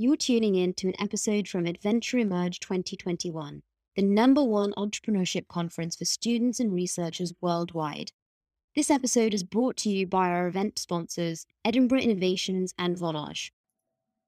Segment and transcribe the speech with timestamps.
[0.00, 3.62] You're tuning in to an episode from Edventure Emerge 2021,
[3.96, 8.12] the number one entrepreneurship conference for students and researchers worldwide.
[8.76, 13.50] This episode is brought to you by our event sponsors, Edinburgh Innovations and Volage.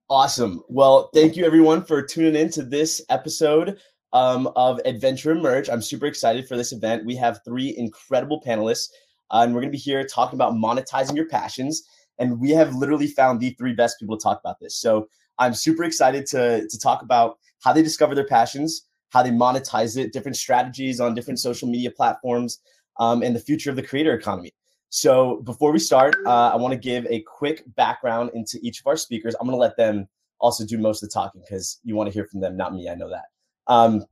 [0.09, 0.65] Awesome.
[0.69, 3.79] Well, thank you everyone for tuning in to this episode
[4.13, 5.71] um, of Edventure Emerge.
[5.71, 7.07] I'm super excited for this event.
[7.07, 8.89] We have three incredible panelists,
[9.31, 11.85] uh, and we're going to be here talking about monetizing your passions.
[12.19, 14.77] And we have literally found the three best people to talk about this.
[14.77, 15.07] So
[15.41, 19.97] I'm super excited to, to talk about how they discover their passions, how they monetize
[19.97, 22.61] it, different strategies on different social media platforms,
[22.99, 24.53] um, and the future of the creator economy.
[24.91, 28.87] So before we start, uh, I want to give a quick background into each of
[28.87, 29.35] our speakers.
[29.41, 30.09] I'm going to let them
[30.41, 32.89] also do most of the talking because you want to hear from them, not me.
[32.89, 33.27] I know that.
[33.67, 34.05] Um,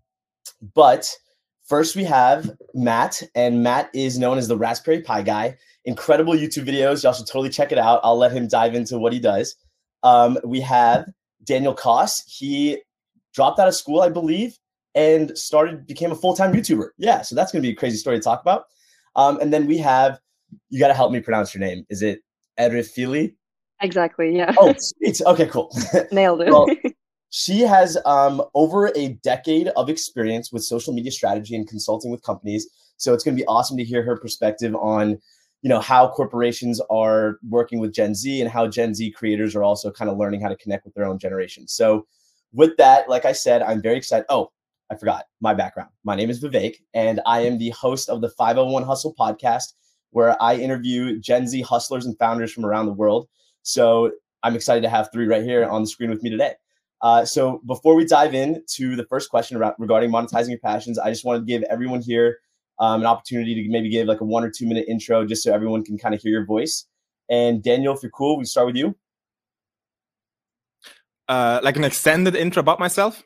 [0.75, 1.13] but
[1.67, 5.57] first, we have Matt, and Matt is known as the Raspberry Pi guy.
[5.85, 7.03] Incredible YouTube videos.
[7.03, 8.01] Y'all should totally check it out.
[8.03, 9.57] I'll let him dive into what he does.
[10.03, 11.07] Um, we have
[11.45, 12.23] Daniel Koss.
[12.27, 12.83] He
[13.35, 14.59] dropped out of school, I believe,
[14.95, 16.91] and started became a full time YouTuber.
[16.99, 18.65] Yeah, so that's going to be a crazy story to talk about.
[19.17, 20.21] Um, and then we have
[20.71, 21.85] you got to help me pronounce your name.
[21.89, 22.21] Is it
[22.59, 23.35] Erifili?
[23.81, 24.37] Exactly.
[24.37, 24.55] Yeah.
[24.59, 25.47] Oh, it's okay.
[25.47, 25.75] Cool.
[26.13, 26.51] Nailed it.
[26.51, 26.67] well,
[27.31, 32.23] she has um, over a decade of experience with social media strategy and consulting with
[32.23, 32.69] companies.
[32.97, 35.19] So it's going to be awesome to hear her perspective on
[35.63, 39.63] you know how corporations are working with gen z and how gen z creators are
[39.65, 41.67] also kind of learning how to connect with their own generation.
[41.67, 42.07] So
[42.53, 44.51] with that like i said i'm very excited oh
[44.91, 45.91] i forgot my background.
[46.05, 49.75] My name is vivek and i am the host of the 501 hustle podcast
[50.11, 53.29] where i interview gen z hustlers and founders from around the world.
[53.63, 56.55] So i'm excited to have three right here on the screen with me today.
[57.01, 60.99] Uh, so before we dive in to the first question about regarding monetizing your passions
[60.99, 62.39] i just wanted to give everyone here
[62.81, 65.53] um, an opportunity to maybe give like a one or two minute intro just so
[65.53, 66.87] everyone can kind of hear your voice.
[67.31, 68.97] And Daniel, if you're cool, we start with you.
[71.29, 73.23] Uh, like an extended intro about myself.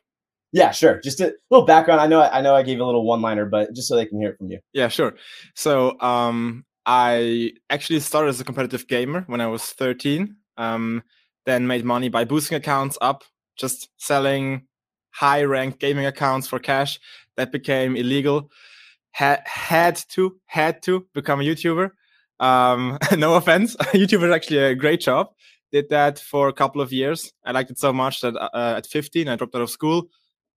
[0.52, 1.00] Yeah, sure.
[1.00, 2.00] Just a little background.
[2.00, 4.20] I know I know I gave a little one liner, but just so they can
[4.20, 4.58] hear it from you.
[4.72, 5.14] Yeah, sure.
[5.54, 10.36] So um, I actually started as a competitive gamer when I was 13.
[10.58, 11.02] Um,
[11.46, 13.24] then made money by boosting accounts up,
[13.56, 14.66] just selling
[15.10, 17.00] high ranked gaming accounts for cash.
[17.36, 18.50] That became illegal
[19.12, 21.90] had had to had to become a YouTuber.
[22.40, 25.28] Um, no offense, YouTuber is actually a great job.
[25.70, 27.32] Did that for a couple of years.
[27.44, 30.08] I liked it so much that uh, at 15 I dropped out of school,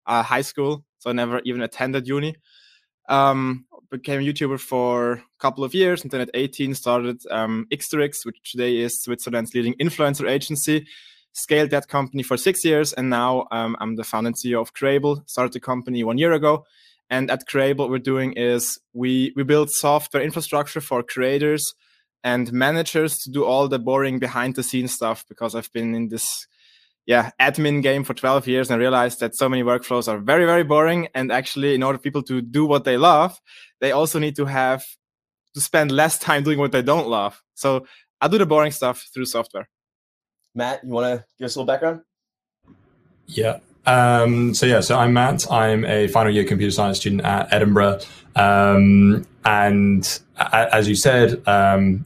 [0.06, 2.36] uh, high school, so I never even attended uni.
[3.08, 7.68] Um, became a YouTuber for a couple of years, and then at 18 started um,
[7.72, 10.88] Xterix, which today is Switzerland's leading influencer agency.
[11.34, 14.74] Scaled that company for six years, and now um, I'm the founder and CEO of
[14.74, 15.22] Creable.
[15.26, 16.66] Started the company one year ago,
[17.10, 21.74] and at Creable, what we're doing is we we build software infrastructure for creators
[22.24, 26.10] and managers to do all the boring behind the scenes stuff because I've been in
[26.10, 26.48] this
[27.06, 30.46] yeah admin game for 12 years and I realized that so many workflows are very
[30.46, 31.08] very boring.
[31.14, 33.40] And actually in order for people to do what they love
[33.80, 34.84] they also need to have
[35.54, 37.42] to spend less time doing what they don't love.
[37.54, 37.86] So
[38.20, 39.70] i do the boring stuff through software.
[40.56, 42.02] Matt you want to give us a little background?
[43.28, 45.50] Yeah um, so yeah, so I'm Matt.
[45.51, 48.00] I'm a final year computer science student at Edinburgh,
[48.35, 52.06] um, and a- as you said, um,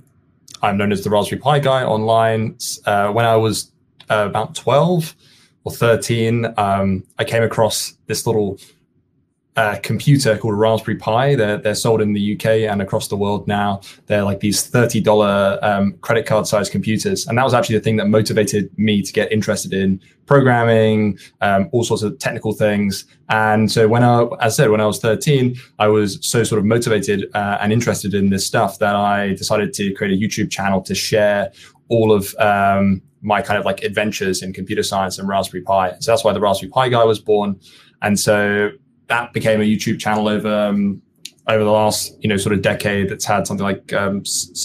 [0.61, 2.57] I'm known as the Raspberry Pi guy online.
[2.85, 3.71] Uh, when I was
[4.09, 5.15] uh, about 12
[5.63, 8.57] or 13, um, I came across this little
[9.59, 11.35] a computer called Raspberry Pi.
[11.35, 13.81] They're, they're sold in the UK and across the world now.
[14.05, 17.27] They're like these $30 um, credit card sized computers.
[17.27, 21.67] And that was actually the thing that motivated me to get interested in programming, um,
[21.73, 23.05] all sorts of technical things.
[23.29, 26.59] And so when I, as I said, when I was 13, I was so sort
[26.59, 30.49] of motivated uh, and interested in this stuff that I decided to create a YouTube
[30.49, 31.51] channel to share
[31.89, 35.97] all of um, my kind of like adventures in computer science and Raspberry Pi.
[35.99, 37.59] So that's why the Raspberry Pi guy was born.
[38.01, 38.71] And so
[39.09, 41.01] that became a YouTube channel over um,
[41.47, 44.17] over the last you know sort of decade that's had something like um,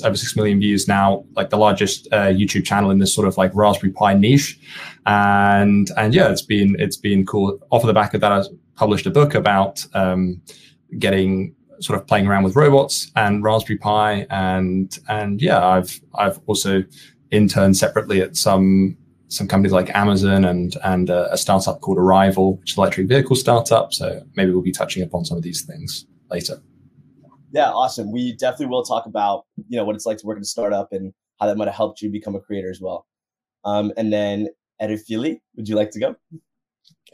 [0.05, 3.37] over six million views now, like the largest uh, YouTube channel in this sort of
[3.37, 4.59] like Raspberry Pi niche,
[5.07, 7.59] and and yeah, it's been it's been cool.
[7.71, 8.43] Off of the back of that, I
[8.77, 10.41] published a book about um,
[10.99, 16.39] getting sort of playing around with robots and Raspberry Pi, and and yeah, I've I've
[16.47, 16.85] also
[17.31, 18.97] interned separately at some
[19.35, 23.09] some companies like Amazon and and uh, a startup called Arrival, which is an electric
[23.09, 23.93] vehicle startup.
[23.93, 26.63] So maybe we'll be touching upon some of these things later.
[27.53, 28.11] Yeah, awesome.
[28.13, 30.93] We definitely will talk about you know what it's like to work in a startup
[30.93, 33.07] and how that might have helped you become a creator as well.
[33.65, 34.49] Um, and then
[34.81, 36.17] Erifili, would you like to go?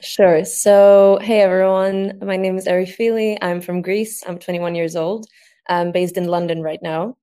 [0.00, 0.44] Sure.
[0.44, 3.37] So, hey everyone, my name is Erifili.
[3.43, 4.22] I'm from Greece.
[4.26, 5.26] I'm 21 years old.
[5.69, 7.17] I'm based in London right now.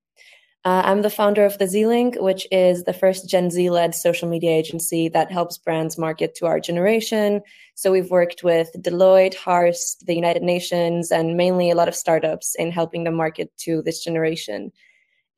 [0.68, 3.94] Uh, I'm the founder of the Z Link, which is the first Gen Z led
[3.94, 7.40] social media agency that helps brands market to our generation.
[7.74, 12.54] So we've worked with Deloitte, Hearst, the United Nations, and mainly a lot of startups
[12.56, 14.70] in helping them market to this generation.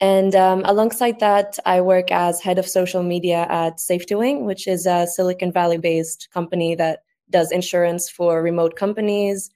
[0.01, 4.85] And um, alongside that, I work as head of social media at SafetyWing, which is
[4.85, 9.49] a Silicon Valley based company that does insurance for remote companies.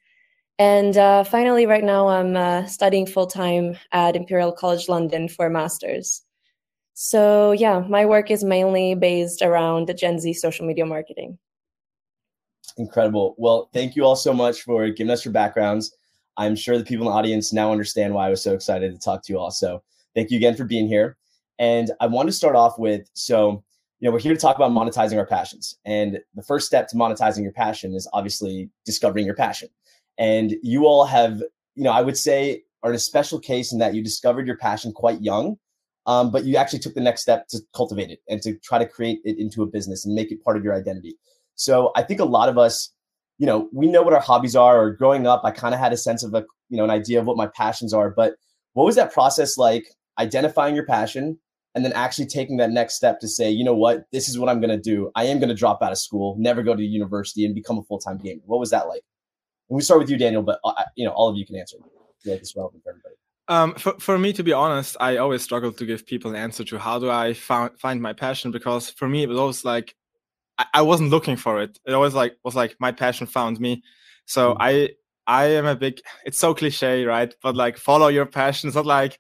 [0.59, 5.47] And uh, finally, right now, I'm uh, studying full time at Imperial College London for
[5.47, 6.23] a master's.
[6.95, 11.39] So, yeah, my work is mainly based around Gen Z social media marketing.
[12.79, 13.35] Incredible.
[13.37, 15.97] Well, thank you all so much for giving us your backgrounds.
[16.37, 18.99] I'm sure the people in the audience now understand why I was so excited to
[18.99, 19.51] talk to you all.
[19.51, 19.83] So,
[20.15, 21.17] thank you again for being here.
[21.59, 23.65] And I want to start off with so,
[23.99, 25.79] you know, we're here to talk about monetizing our passions.
[25.85, 29.69] And the first step to monetizing your passion is obviously discovering your passion.
[30.19, 31.43] And you all have,
[31.75, 34.59] you know, I would say are in a special case in that you discovered your
[34.59, 35.57] passion quite young,
[36.07, 38.87] um, but you actually took the next step to cultivate it and to try to
[38.87, 41.17] create it into a business and make it part of your identity.
[41.57, 42.93] So I think a lot of us,
[43.39, 44.81] you know, we know what our hobbies are.
[44.81, 47.21] Or growing up, I kind of had a sense of a, you know, an idea
[47.21, 48.11] of what my passions are.
[48.11, 48.35] But
[48.75, 49.85] what was that process like?
[50.19, 51.39] Identifying your passion
[51.75, 54.49] and then actually taking that next step to say, you know what, this is what
[54.49, 55.11] I'm going to do.
[55.17, 57.83] I am going to drop out of school, never go to university, and become a
[57.83, 58.43] full time gamer.
[58.45, 59.03] What was that like?
[59.75, 61.77] We start with you, Daniel, but uh, you know, all of you can answer.
[62.25, 63.15] Yeah, it's relevant for everybody.
[63.49, 66.65] Um, for, for me, to be honest, I always struggle to give people an answer
[66.65, 69.95] to how do I found, find my passion because for me it was always like
[70.59, 71.79] I, I wasn't looking for it.
[71.87, 73.83] It always like was like my passion found me.
[74.27, 74.63] So mm-hmm.
[74.63, 74.91] I
[75.27, 76.01] I am a big.
[76.25, 77.35] It's so cliche, right?
[77.43, 78.69] But like follow your passion.
[78.69, 79.19] It's not like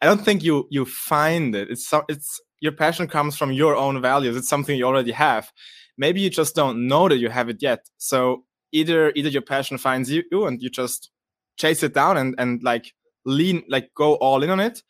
[0.00, 1.70] I don't think you you find it.
[1.70, 4.36] It's so it's your passion comes from your own values.
[4.36, 5.50] It's something you already have.
[5.96, 7.88] Maybe you just don't know that you have it yet.
[7.98, 11.10] So either either your passion finds you and you just
[11.56, 12.92] chase it down and and like
[13.24, 14.82] lean like go all in on it.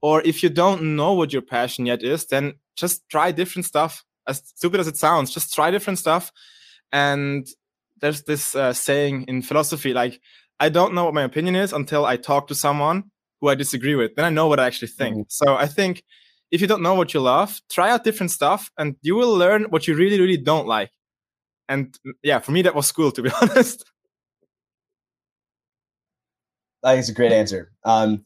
[0.00, 4.04] Or if you don't know what your passion yet is then just try different stuff.
[4.26, 6.32] As stupid as it sounds just try different stuff.
[6.92, 7.46] And
[8.02, 10.20] there's this uh, saying in philosophy like
[10.60, 13.04] i don't know what my opinion is until i talk to someone
[13.40, 14.14] who i disagree with.
[14.14, 15.14] Then i know what i actually think.
[15.14, 15.22] Mm-hmm.
[15.28, 16.04] so i think
[16.50, 19.64] if you don't know what you love try out different stuff and you will learn
[19.70, 20.90] what you really really don't like
[21.68, 23.84] and yeah, for me that was cool to be honest.
[26.84, 27.70] I think it's a great answer.
[27.84, 28.24] Um,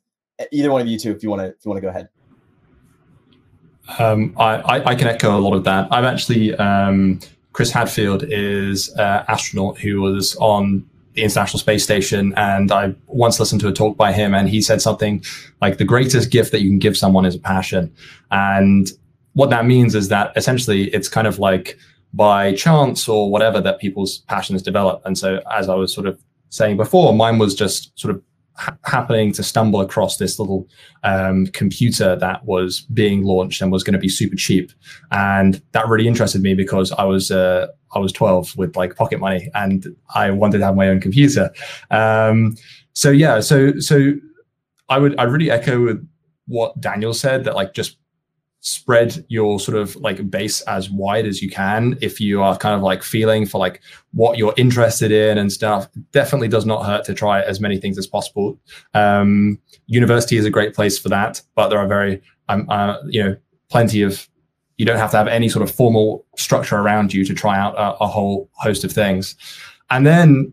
[0.50, 2.08] either one of you two, if you want to, if you want to go ahead.
[3.98, 5.86] Um, I, I, can echo a lot of that.
[5.92, 7.20] I'm actually um,
[7.52, 10.84] Chris Hadfield is an astronaut who was on
[11.14, 14.60] the International Space Station, and I once listened to a talk by him, and he
[14.60, 15.24] said something
[15.62, 17.94] like the greatest gift that you can give someone is a passion,
[18.30, 18.90] and
[19.34, 21.78] what that means is that essentially it's kind of like
[22.14, 25.02] by chance or whatever that people's passions develop.
[25.04, 26.20] And so, as I was sort of
[26.50, 28.22] saying before, mine was just sort of
[28.54, 30.68] ha- happening to stumble across this little
[31.02, 34.72] um, computer that was being launched and was going to be super cheap,
[35.10, 39.20] and that really interested me because I was uh, I was 12 with like pocket
[39.20, 41.50] money and I wanted to have my own computer.
[41.90, 42.56] Um,
[42.92, 44.12] so yeah, so so
[44.88, 45.98] I would I really echo
[46.46, 47.98] what Daniel said that like just
[48.66, 51.96] spread your sort of like base as wide as you can.
[52.00, 53.80] If you are kind of like feeling for like
[54.12, 57.96] what you're interested in and stuff definitely does not hurt to try as many things
[57.96, 58.58] as possible.
[58.92, 63.22] Um, university is a great place for that but there are very um, uh, you
[63.22, 63.36] know
[63.70, 64.28] plenty of
[64.78, 67.74] you don't have to have any sort of formal structure around you to try out
[67.76, 69.36] a, a whole host of things.
[69.90, 70.52] And then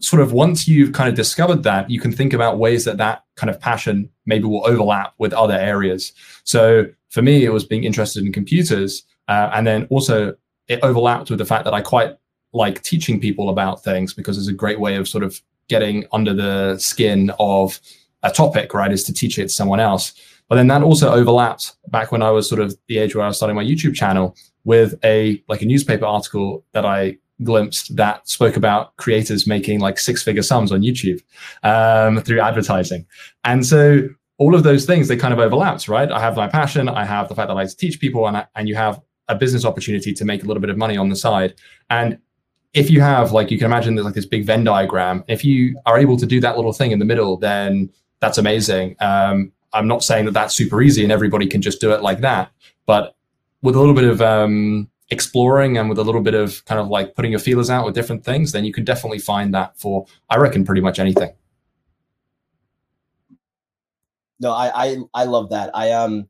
[0.00, 3.22] sort of once you've kind of discovered that, you can think about ways that that
[3.36, 6.12] kind of passion maybe will overlap with other areas.
[6.44, 9.04] So for me, it was being interested in computers.
[9.28, 10.34] Uh, and then also
[10.66, 12.16] it overlapped with the fact that I quite
[12.52, 16.34] like teaching people about things because it's a great way of sort of getting under
[16.34, 17.80] the skin of
[18.24, 18.90] a topic, right?
[18.90, 20.12] Is to teach it to someone else.
[20.48, 23.28] But then that also overlapped back when I was sort of the age where I
[23.28, 28.28] was starting my YouTube channel with a like a newspaper article that I glimpsed that
[28.28, 31.22] spoke about creators making like six figure sums on YouTube
[31.62, 33.06] um, through advertising.
[33.44, 36.10] And so all of those things they kind of overlaps, right?
[36.10, 38.36] I have my passion, I have the fact that I like to teach people, and
[38.36, 41.08] I, and you have a business opportunity to make a little bit of money on
[41.08, 41.54] the side.
[41.90, 42.18] And
[42.74, 45.24] if you have like you can imagine there's like this big Venn diagram.
[45.28, 48.96] If you are able to do that little thing in the middle, then that's amazing.
[49.00, 52.20] Um, I'm not saying that that's super easy and everybody can just do it like
[52.20, 52.50] that,
[52.86, 53.16] but
[53.62, 56.88] with a little bit of um, exploring and with a little bit of kind of
[56.88, 60.06] like putting your feelers out with different things, then you can definitely find that for
[60.28, 61.32] I reckon pretty much anything.
[64.40, 65.70] No, I I, I love that.
[65.74, 66.28] I um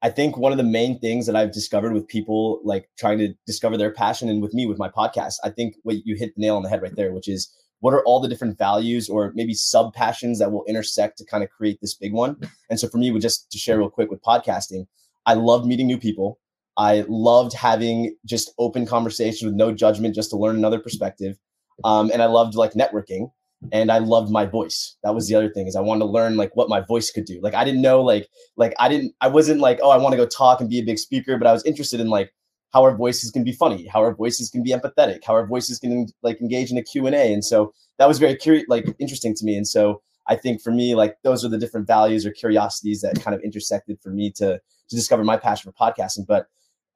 [0.00, 3.34] I think one of the main things that I've discovered with people like trying to
[3.46, 6.40] discover their passion and with me with my podcast, I think what you hit the
[6.40, 9.32] nail on the head right there, which is what are all the different values or
[9.34, 12.36] maybe sub passions that will intersect to kind of create this big one.
[12.70, 14.86] And so for me, just to share real quick with podcasting,
[15.26, 16.38] I love meeting new people.
[16.76, 21.36] I loved having just open conversations with no judgment, just to learn another perspective.
[21.84, 23.30] Um, and I loved like networking
[23.72, 24.96] and I loved my voice.
[25.02, 27.24] That was the other thing is I wanted to learn like what my voice could
[27.24, 27.40] do.
[27.42, 30.16] Like I didn't know like like I didn't I wasn't like oh I want to
[30.16, 32.32] go talk and be a big speaker, but I was interested in like
[32.72, 35.78] how our voices can be funny, how our voices can be empathetic, how our voices
[35.78, 37.32] can like engage in a Q&A.
[37.32, 39.56] And so that was very curious like interesting to me.
[39.56, 43.20] And so I think for me like those are the different values or curiosities that
[43.22, 46.26] kind of intersected for me to to discover my passion for podcasting.
[46.26, 46.46] But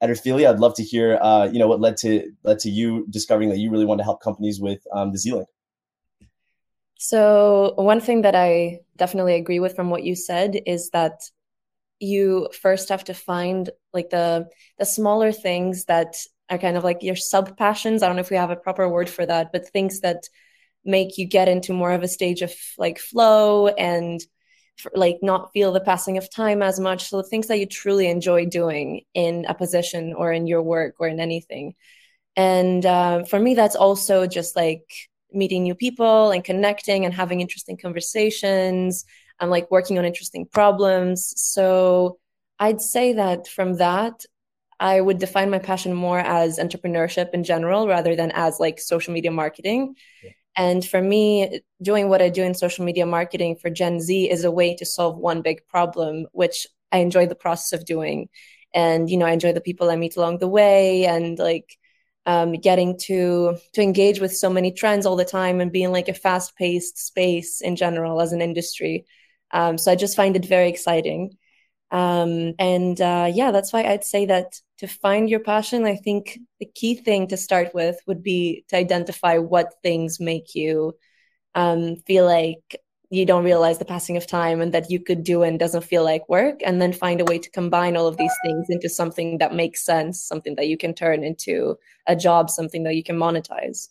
[0.02, 3.48] Erifili, I'd love to hear uh, you know what led to led to you discovering
[3.50, 5.48] that you really want to help companies with um, the Z-Link.
[7.04, 11.20] So, one thing that I definitely agree with from what you said is that
[11.98, 16.14] you first have to find like the the smaller things that
[16.48, 18.04] are kind of like your sub passions.
[18.04, 20.28] I don't know if we have a proper word for that, but things that
[20.84, 24.20] make you get into more of a stage of like flow and
[24.76, 27.08] for, like not feel the passing of time as much.
[27.08, 30.94] So, the things that you truly enjoy doing in a position or in your work
[31.00, 31.74] or in anything.
[32.36, 34.86] And uh, for me, that's also just like
[35.34, 39.04] meeting new people and connecting and having interesting conversations
[39.40, 41.34] and like working on interesting problems.
[41.36, 42.18] So
[42.58, 44.24] I'd say that from that,
[44.78, 49.12] I would define my passion more as entrepreneurship in general rather than as like social
[49.12, 49.94] media marketing.
[50.22, 50.30] Yeah.
[50.56, 54.44] And for me, doing what I do in social media marketing for Gen Z is
[54.44, 58.28] a way to solve one big problem, which I enjoy the process of doing.
[58.74, 61.78] And, you know, I enjoy the people I meet along the way and like
[62.26, 66.08] um, getting to to engage with so many trends all the time and being like
[66.08, 69.06] a fast paced space in general as an industry.
[69.50, 71.36] Um, so I just find it very exciting.
[71.90, 76.38] Um, and uh, yeah, that's why I'd say that to find your passion, I think
[76.58, 80.94] the key thing to start with would be to identify what things make you
[81.54, 82.80] um, feel like
[83.12, 86.02] you don't realize the passing of time and that you could do and doesn't feel
[86.02, 89.36] like work and then find a way to combine all of these things into something
[89.36, 91.76] that makes sense something that you can turn into
[92.06, 93.88] a job something that you can monetize.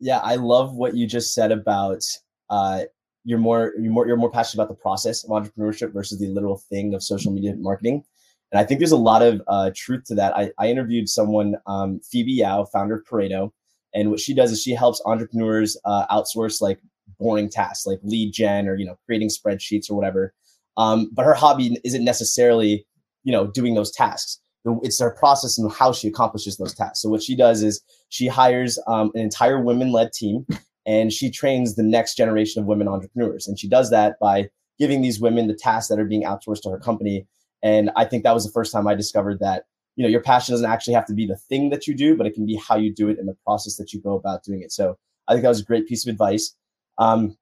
[0.00, 2.02] Yeah i love what you just said about
[2.48, 2.84] uh,
[3.24, 6.56] you're more you're more you're more passionate about the process of entrepreneurship versus the literal
[6.56, 8.02] thing of social media marketing.
[8.50, 10.34] And i think there's a lot of uh, truth to that.
[10.34, 13.52] I, I interviewed someone um, phoebe yao founder of pareto
[13.94, 16.80] and what she does is she helps entrepreneurs uh, outsource like
[17.18, 20.34] boring tasks like lead gen or you know creating spreadsheets or whatever.
[20.76, 22.86] Um, but her hobby isn't necessarily
[23.22, 24.40] you know doing those tasks.
[24.82, 27.02] It's her process and how she accomplishes those tasks.
[27.02, 30.46] So what she does is she hires um, an entire women-led team
[30.86, 33.46] and she trains the next generation of women entrepreneurs.
[33.46, 36.70] And she does that by giving these women the tasks that are being outsourced to
[36.70, 37.26] her company.
[37.62, 39.64] And I think that was the first time I discovered that
[39.96, 42.26] you know your passion doesn't actually have to be the thing that you do, but
[42.26, 44.62] it can be how you do it and the process that you go about doing
[44.62, 44.72] it.
[44.72, 46.54] So I think that was a great piece of advice.
[46.98, 47.36] Um,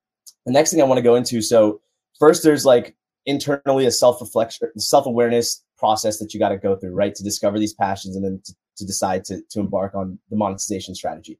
[0.46, 1.80] the next thing I want to go into, so
[2.18, 7.14] first there's like internally a self-reflection, self-awareness process that you got to go through, right,
[7.14, 10.94] to discover these passions and then to, to decide to, to embark on the monetization
[10.94, 11.38] strategy.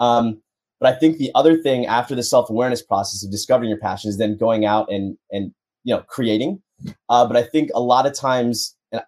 [0.00, 0.42] Um,
[0.80, 4.18] but I think the other thing after the self-awareness process of discovering your passion is
[4.18, 5.54] then going out and and
[5.84, 6.60] you know creating.
[7.08, 9.00] Uh, but I think a lot of times, and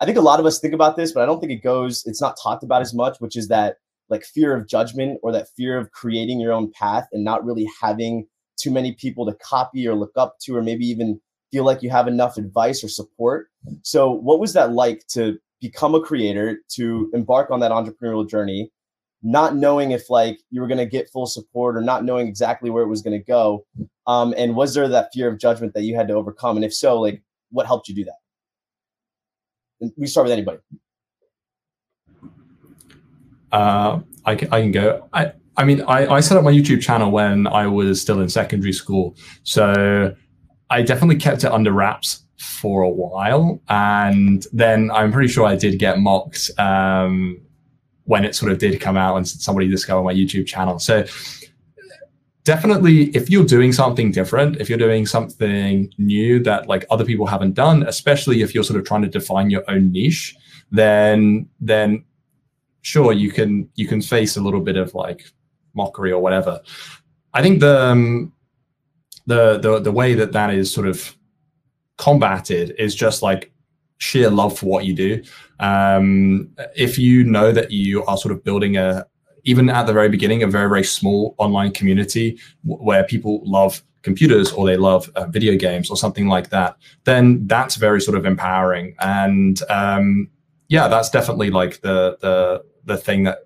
[0.00, 2.02] I think a lot of us think about this, but I don't think it goes.
[2.06, 3.76] It's not talked about as much, which is that
[4.12, 7.66] like fear of judgment or that fear of creating your own path and not really
[7.80, 8.26] having
[8.56, 11.18] too many people to copy or look up to or maybe even
[11.50, 13.48] feel like you have enough advice or support.
[13.82, 18.70] So what was that like to become a creator to embark on that entrepreneurial journey
[19.24, 22.70] not knowing if like you were going to get full support or not knowing exactly
[22.70, 23.64] where it was going to go?
[24.06, 26.56] Um, and was there that fear of judgment that you had to overcome?
[26.56, 28.16] And if so like what helped you do that?
[29.80, 30.58] And we start with anybody
[33.52, 35.08] uh, I, can, I can go.
[35.12, 38.28] I, I mean, I, I set up my YouTube channel when I was still in
[38.28, 39.16] secondary school.
[39.42, 40.14] So
[40.70, 43.60] I definitely kept it under wraps for a while.
[43.68, 47.40] And then I'm pretty sure I did get mocked um,
[48.04, 50.78] when it sort of did come out and somebody discovered my YouTube channel.
[50.78, 51.04] So
[52.44, 57.26] definitely, if you're doing something different, if you're doing something new that like other people
[57.26, 60.34] haven't done, especially if you're sort of trying to define your own niche,
[60.70, 62.04] then then
[62.82, 65.24] sure you can you can face a little bit of like
[65.74, 66.60] mockery or whatever.
[67.32, 68.32] I think the um,
[69.26, 71.16] the the the way that that is sort of
[71.96, 73.52] combated is just like
[73.98, 75.22] sheer love for what you do.
[75.60, 79.06] Um, if you know that you are sort of building a
[79.44, 84.52] even at the very beginning a very very small online community where people love computers
[84.52, 88.26] or they love uh, video games or something like that, then that's very sort of
[88.26, 88.94] empowering.
[89.00, 90.28] And um,
[90.68, 93.38] yeah, that's definitely like the the the thing that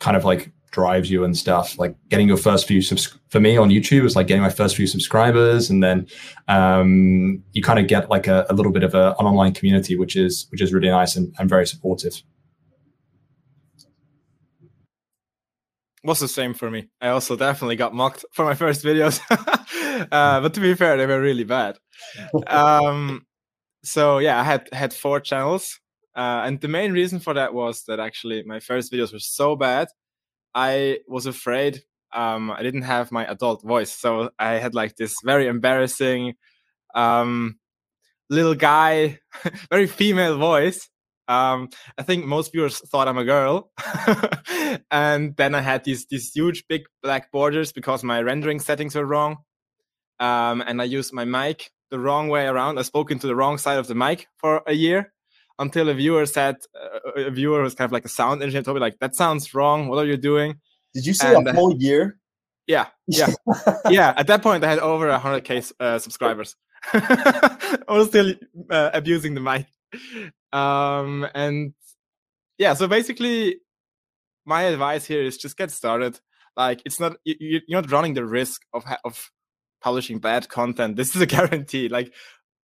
[0.00, 1.78] kind of like drives you and stuff.
[1.78, 4.76] Like getting your first few subs- for me on YouTube was like getting my first
[4.76, 6.06] few subscribers, and then
[6.48, 9.96] um, you kind of get like a, a, little bit of a, an online community,
[9.96, 12.22] which is which is really nice and, and very supportive.
[16.04, 16.90] was the same for me.
[17.00, 19.20] I also definitely got mocked for my first videos,
[20.12, 21.78] uh, but to be fair, they were really bad.
[22.46, 23.22] Um,
[23.82, 25.80] so yeah, I had had four channels,
[26.16, 29.56] uh, and the main reason for that was that actually my first videos were so
[29.56, 29.88] bad,
[30.54, 31.82] I was afraid
[32.14, 36.34] um, I didn't have my adult voice, so I had like this very embarrassing
[36.94, 37.58] um,
[38.30, 39.18] little guy,
[39.70, 40.88] very female voice.
[41.26, 43.72] Um, I think most viewers thought I'm a girl,
[44.90, 49.06] and then I had these these huge big black borders because my rendering settings were
[49.06, 49.38] wrong,
[50.20, 52.78] um, and I used my mic the wrong way around.
[52.78, 55.13] I spoke into the wrong side of the mic for a year
[55.58, 58.76] until a viewer said, uh, a viewer was kind of like a sound engineer told
[58.76, 59.88] me like, that sounds wrong.
[59.88, 60.60] What are you doing?
[60.94, 62.18] Did you say and, a uh, whole year?
[62.66, 63.30] Yeah, yeah,
[63.90, 64.14] yeah.
[64.16, 66.56] At that point, I had over 100k uh, subscribers.
[66.92, 68.34] I was still
[68.70, 69.66] uh, abusing the mic,
[70.52, 71.74] um, and
[72.56, 72.72] yeah.
[72.74, 73.56] So basically,
[74.46, 76.18] my advice here is just get started.
[76.56, 79.30] Like, it's not you, you're not running the risk of of
[79.82, 80.96] publishing bad content.
[80.96, 81.88] This is a guarantee.
[81.88, 82.14] Like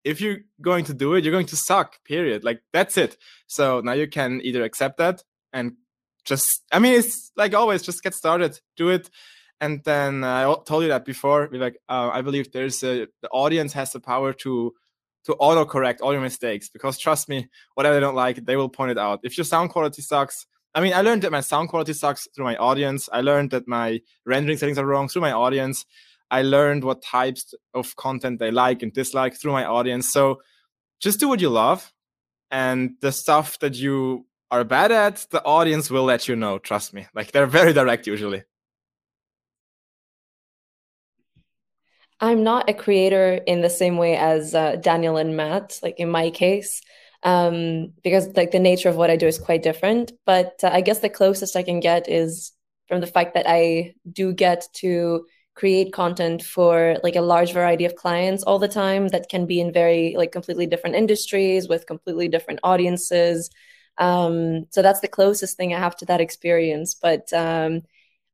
[0.08, 2.44] if you're going to do it, you're going to suck, period.
[2.44, 3.18] Like that's it.
[3.48, 5.74] So now you can either accept that and
[6.24, 9.10] just, I mean, it's like always, just get started, do it.
[9.60, 11.48] And then uh, I told you that before.
[11.48, 14.74] Be like, uh, I believe there's a, the audience has the power to
[15.26, 18.70] to auto correct all your mistakes because trust me, whatever they don't like, they will
[18.70, 19.20] point it out.
[19.24, 22.46] If your sound quality sucks, I mean, I learned that my sound quality sucks through
[22.46, 23.10] my audience.
[23.12, 25.86] I learned that my rendering settings are wrong through my audience.
[26.30, 30.12] I learned what types of content they like and dislike through my audience.
[30.12, 30.42] So
[31.00, 31.92] just do what you love.
[32.52, 36.60] And the stuff that you are bad at, the audience will let you know.
[36.60, 37.08] Trust me.
[37.14, 38.44] Like they're very direct usually.
[42.20, 46.10] I'm not a creator in the same way as uh, Daniel and Matt, like in
[46.10, 46.82] my case,
[47.22, 50.14] um, because like the nature of what I do is quite different.
[50.26, 52.54] But uh, I guess the closest I can get is
[52.88, 55.26] from the fact that I do get to
[55.58, 59.60] create content for like a large variety of clients all the time that can be
[59.60, 63.50] in very like completely different industries with completely different audiences.
[63.98, 66.94] Um, so that's the closest thing i have to that experience.
[66.94, 67.82] But um,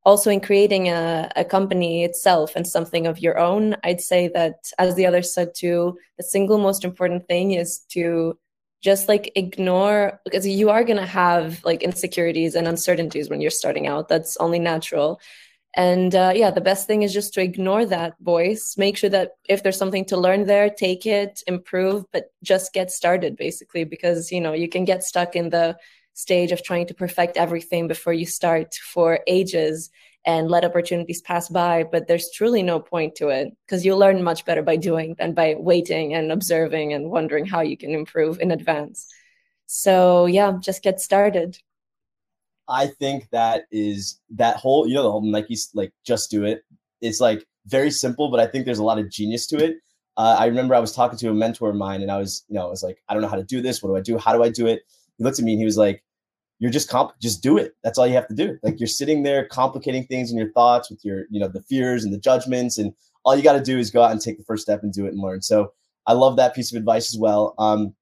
[0.03, 4.55] also in creating a, a company itself and something of your own i'd say that
[4.77, 8.37] as the other said too the single most important thing is to
[8.83, 13.49] just like ignore because you are going to have like insecurities and uncertainties when you're
[13.49, 14.09] starting out.
[14.09, 15.21] That's only natural
[15.75, 18.75] and uh, yeah the best thing is just to ignore that voice.
[18.77, 22.91] Make sure that if there's something to learn there take it improve but just get
[22.91, 25.77] started basically because you know you can get stuck in the
[26.13, 29.89] stage of trying to perfect everything before you start for ages
[30.25, 34.23] and let opportunities pass by but there's truly no point to it because you'll learn
[34.23, 38.39] much better by doing than by waiting and observing and wondering how you can improve
[38.39, 39.07] in advance.
[39.65, 41.57] So yeah just get started
[42.67, 46.63] I think that is that whole, you know, the whole Nike's like just do it.
[47.01, 49.77] It's like very simple, but I think there's a lot of genius to it.
[50.15, 52.55] Uh, I remember I was talking to a mentor of mine and I was, you
[52.55, 53.81] know, I was like, I don't know how to do this.
[53.81, 54.17] What do I do?
[54.17, 54.83] How do I do it?
[55.17, 56.03] He looked at me and he was like,
[56.59, 57.75] you're just comp, just do it.
[57.83, 58.57] That's all you have to do.
[58.63, 62.03] Like you're sitting there complicating things in your thoughts with your, you know, the fears
[62.03, 62.77] and the judgments.
[62.77, 62.93] And
[63.25, 65.05] all you got to do is go out and take the first step and do
[65.05, 65.41] it and learn.
[65.41, 65.73] So
[66.05, 67.55] I love that piece of advice as well.
[67.57, 67.95] Um,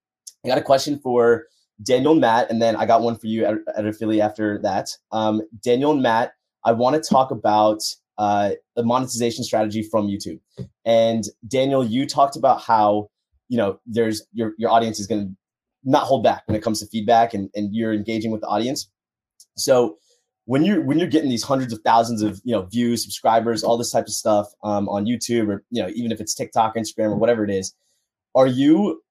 [0.43, 1.45] I got a question for
[1.83, 4.89] Daniel and Matt, and then I got one for you at, Erifili after that.
[5.11, 7.81] Um, Daniel and Matt, I want to talk about
[8.17, 10.39] uh, the monetization strategy from YouTube.
[10.85, 13.09] And Daniel, you talked about how
[13.49, 15.35] you know there's your your audience is going to
[15.83, 18.89] not hold back when it comes to feedback, and and you're engaging with the audience.
[19.55, 19.97] So
[20.45, 23.77] when you're when you're getting these hundreds of thousands of you know views, subscribers, all
[23.77, 27.09] this type of stuff um, on YouTube, or you know even if it's TikTok, Instagram,
[27.09, 27.73] or whatever it is,
[28.35, 29.01] are you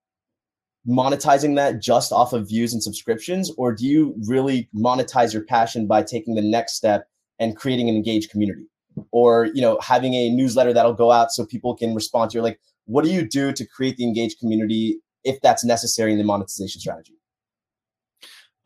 [0.88, 3.50] monetizing that just off of views and subscriptions?
[3.56, 7.96] Or do you really monetize your passion by taking the next step and creating an
[7.96, 8.66] engaged community?
[9.12, 12.42] Or you know having a newsletter that'll go out so people can respond to you
[12.42, 16.24] like what do you do to create the engaged community if that's necessary in the
[16.24, 17.14] monetization strategy?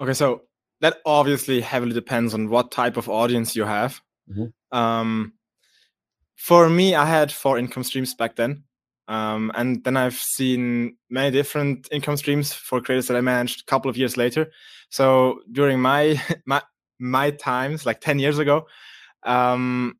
[0.00, 0.42] Okay so
[0.80, 4.00] that obviously heavily depends on what type of audience you have.
[4.30, 4.78] Mm-hmm.
[4.78, 5.34] um,
[6.34, 8.64] for me i had four income streams back then
[9.08, 13.64] um, and then I've seen many different income streams for creators that I managed a
[13.64, 14.50] couple of years later.
[14.88, 16.62] So during my my
[16.98, 18.66] my times, like 10 years ago,
[19.24, 19.98] um,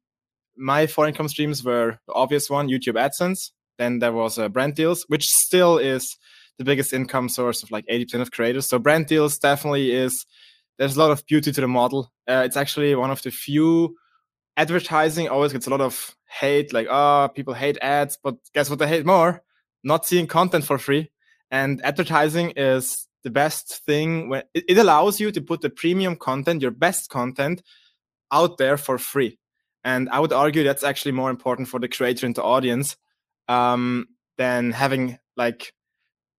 [0.57, 3.51] my four income streams were the obvious one, YouTube AdSense.
[3.79, 6.17] Then there was uh, brand deals, which still is
[6.59, 8.69] the biggest income source of like 80% of creators.
[8.69, 10.25] So brand deals definitely is
[10.79, 12.13] there's a lot of beauty to the model.
[12.29, 13.97] Uh, it's actually one of the few
[14.57, 18.79] advertising always gets a lot of hate, like, oh, people hate ads, but guess what
[18.79, 19.43] they hate more?
[19.83, 21.11] Not seeing content for free.
[21.51, 26.17] And advertising is the best thing when it, it allows you to put the premium
[26.17, 27.63] content, your best content,
[28.33, 29.39] out there for free.
[29.85, 32.97] And I would argue that's actually more important for the creator and the audience
[33.49, 34.07] um,
[34.39, 35.73] than having like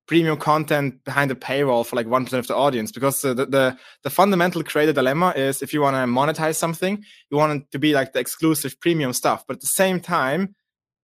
[0.07, 4.09] premium content behind the paywall for like 1% of the audience because the, the, the
[4.09, 7.93] fundamental creator dilemma is if you want to monetize something you want it to be
[7.93, 10.55] like the exclusive premium stuff but at the same time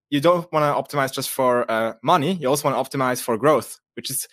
[0.09, 3.37] you don't want to optimize just for uh, money you also want to optimize for
[3.37, 4.27] growth which is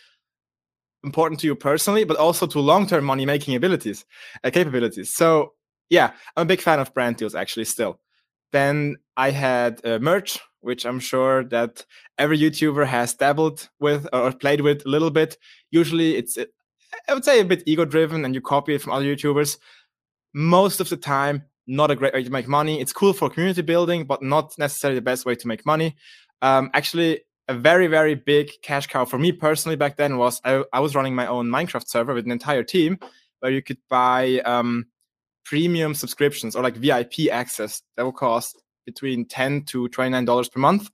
[1.05, 4.05] important to you personally but also to long-term money making abilities
[4.45, 5.13] uh, capabilities.
[5.15, 5.55] So
[5.89, 8.01] yeah i'm a big fan of brand deals actually still.
[8.53, 11.85] Then i had uh, merch which I'm sure that
[12.19, 15.39] every YouTuber has dabbled with or played with a little bit.
[15.71, 16.37] Usually it's,
[17.09, 19.59] I would say, a bit ego driven and you copy it from other YouTubers.
[20.35, 22.81] Most of the time, not a great way to make money.
[22.81, 25.97] It's cool for community building, but not necessarily the best way to make money.
[26.43, 30.65] Um, actually, a very, very big cash cow for me personally back then was I,
[30.73, 32.99] I, was running my own Minecraft server with an entire team
[33.41, 34.87] where you could buy um,
[35.45, 40.61] premium subscriptions or like VIP access that will cost between 10 to 29 dollars per
[40.61, 40.91] month.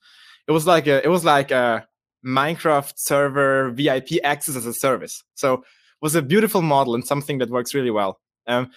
[0.49, 1.87] It was like a it was like a
[2.27, 5.23] minecraft server vip access as a service.
[5.35, 5.61] So it
[6.03, 8.19] was a beautiful model and something that works really well.
[8.47, 8.71] Um,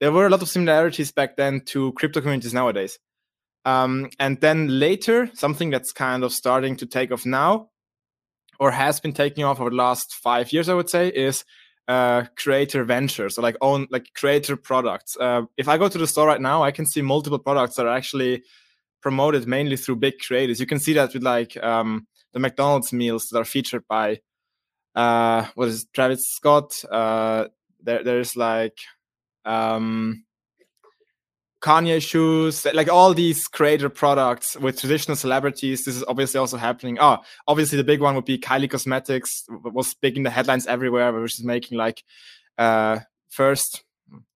[0.00, 2.98] there were a lot of similarities back then to crypto communities nowadays.
[3.64, 7.70] Um, and then later something that's kind of starting to take off now
[8.58, 11.44] or has been taking off over the last five years i would say is
[11.88, 15.16] uh, creator ventures or like own like creator products.
[15.18, 17.86] Uh, if I go to the store right now, I can see multiple products that
[17.86, 18.42] are actually
[19.00, 20.60] promoted mainly through big creators.
[20.60, 24.20] You can see that with like um, the McDonald's meals that are featured by
[24.94, 26.84] uh, what is it, Travis Scott.
[26.90, 27.48] Uh,
[27.82, 28.78] there, there's like
[29.44, 30.24] um,
[31.62, 35.84] Kanye shoes, like all these creator products with traditional celebrities.
[35.84, 36.98] This is obviously also happening.
[37.00, 41.12] Oh, obviously the big one would be Kylie Cosmetics, was big in the headlines everywhere,
[41.12, 42.02] which is making like
[42.58, 42.98] uh,
[43.30, 43.84] first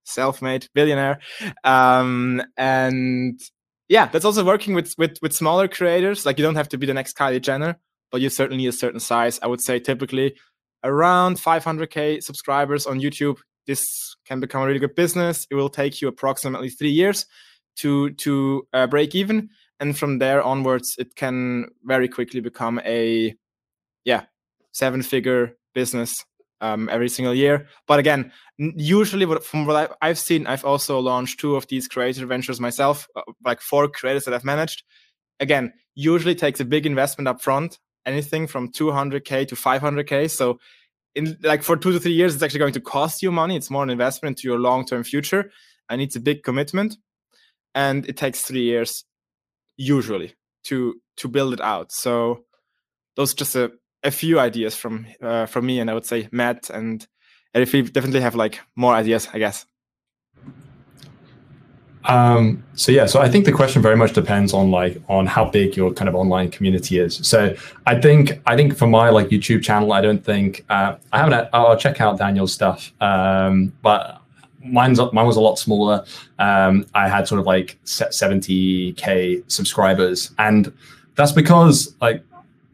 [0.04, 1.18] self-made billionaire.
[1.64, 3.40] Um, and
[3.88, 6.24] yeah, that's also working with with with smaller creators.
[6.24, 7.76] Like you don't have to be the next Kylie Jenner,
[8.12, 9.40] but you certainly need a certain size.
[9.42, 10.36] I would say typically
[10.84, 15.46] around 500k subscribers on YouTube this can become a really good business.
[15.50, 17.26] It will take you approximately three years
[17.76, 19.50] to to uh, break even,
[19.80, 23.34] and from there onwards, it can very quickly become a
[24.04, 24.24] yeah
[24.72, 26.24] seven figure business
[26.60, 27.66] um, every single year.
[27.86, 32.26] But again, usually what, from what I've seen, I've also launched two of these creator
[32.26, 34.82] ventures myself, uh, like four creators that I've managed.
[35.40, 40.30] Again, usually takes a big investment up front, anything from 200k to 500k.
[40.30, 40.58] So
[41.16, 43.56] in like for two to three years, it's actually going to cost you money.
[43.56, 45.50] It's more an investment into your long term future,
[45.88, 46.96] and it's a big commitment.
[47.74, 49.04] And it takes three years
[49.76, 51.90] usually to to build it out.
[51.90, 52.44] So
[53.16, 56.70] those just a, a few ideas from uh, from me, and I would say Matt
[56.70, 57.06] and
[57.54, 59.66] Eric definitely have like more ideas, I guess.
[62.08, 65.44] Um, so yeah, so I think the question very much depends on like on how
[65.44, 67.16] big your kind of online community is.
[67.26, 67.54] So
[67.86, 71.48] I think I think for my like YouTube channel, I don't think uh, I haven't.
[71.52, 74.20] I'll check out Daniel's stuff, um, but
[74.64, 76.04] mine's mine was a lot smaller.
[76.38, 80.72] Um, I had sort of like 70k subscribers, and
[81.16, 82.22] that's because like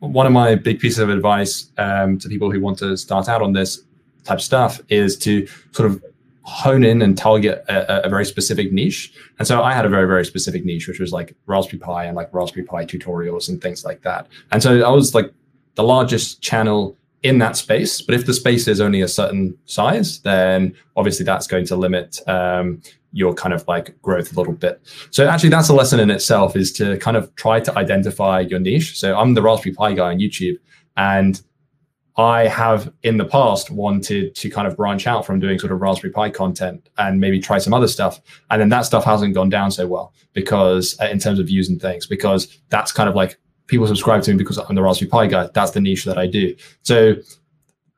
[0.00, 3.40] one of my big pieces of advice um, to people who want to start out
[3.40, 3.82] on this
[4.24, 6.02] type of stuff is to sort of
[6.44, 9.12] hone in and target a, a, very specific niche.
[9.38, 12.16] And so I had a very, very specific niche, which was like Raspberry Pi and
[12.16, 14.26] like Raspberry Pi tutorials and things like that.
[14.50, 15.32] And so I was like
[15.76, 18.02] the largest channel in that space.
[18.02, 22.18] But if the space is only a certain size, then obviously that's going to limit
[22.26, 24.80] um, your kind of like growth a little bit.
[25.10, 28.58] So actually that's a lesson in itself is to kind of try to identify your
[28.58, 28.98] niche.
[28.98, 30.58] So I'm the Raspberry Pi guy on YouTube
[30.96, 31.40] and
[32.16, 35.80] I have in the past wanted to kind of branch out from doing sort of
[35.80, 38.20] Raspberry Pi content and maybe try some other stuff.
[38.50, 41.70] And then that stuff hasn't gone down so well because uh, in terms of views
[41.70, 45.08] and things, because that's kind of like people subscribe to me because I'm the Raspberry
[45.08, 45.48] Pi guy.
[45.54, 46.54] That's the niche that I do.
[46.82, 47.14] So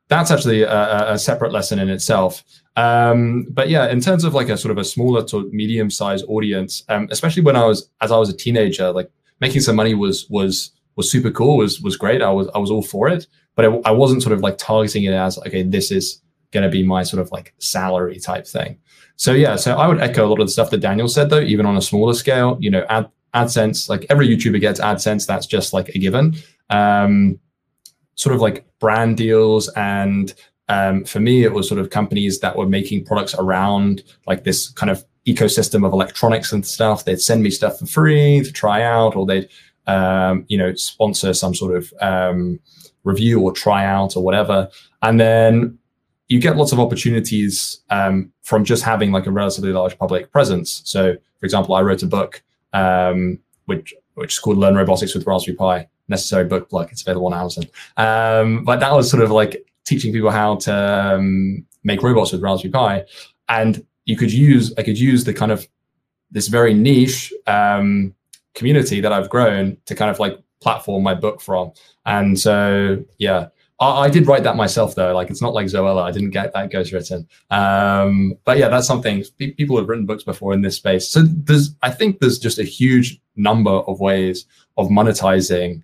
[0.07, 2.43] that's actually a, a separate lesson in itself.
[2.77, 6.23] Um, but yeah, in terms of like a sort of a smaller to medium sized
[6.29, 9.93] audience, um, especially when I was, as I was a teenager, like making some money
[9.93, 12.21] was, was, was super cool, was, was great.
[12.21, 15.03] I was, I was all for it but I, I wasn't sort of like targeting
[15.03, 18.77] it as okay, this is going to be my sort of like salary type thing.
[19.17, 21.41] So yeah, so I would echo a lot of the stuff that Daniel said though,
[21.41, 22.57] even on a smaller scale.
[22.59, 25.25] You know, ad AdSense, like every YouTuber gets AdSense.
[25.25, 26.35] That's just like a given.
[26.69, 27.39] Um,
[28.15, 30.33] sort of like brand deals and
[30.67, 34.69] um, for me, it was sort of companies that were making products around like this
[34.69, 37.05] kind of ecosystem of electronics and stuff.
[37.05, 39.47] They'd send me stuff for free to try out, or they'd,
[39.87, 42.59] um, you know, sponsor some sort of um,
[43.05, 44.69] review or try out or whatever.
[45.01, 45.79] And then
[46.27, 50.81] you get lots of opportunities um, from just having like a relatively large public presence.
[50.83, 55.25] So, for example, I wrote a book um, which which is called Learn Robotics with
[55.25, 55.87] Raspberry Pi.
[56.07, 56.89] Necessary book plug.
[56.91, 57.65] It's available on Amazon.
[57.97, 60.73] Um, but that was sort of like teaching people how to
[61.15, 63.05] um, make robots with Raspberry Pi,
[63.49, 65.67] and you could use I could use the kind of
[66.31, 68.13] this very niche um,
[68.53, 71.71] community that I've grown to kind of like platform my book from.
[72.05, 73.47] And so yeah,
[73.79, 75.13] I, I did write that myself though.
[75.13, 76.03] Like it's not like Zoella.
[76.03, 77.27] I didn't get that ghostwritten.
[77.51, 81.07] Um, but yeah, that's something people have written books before in this space.
[81.07, 84.45] So there's I think there's just a huge number of ways
[84.77, 85.83] of monetizing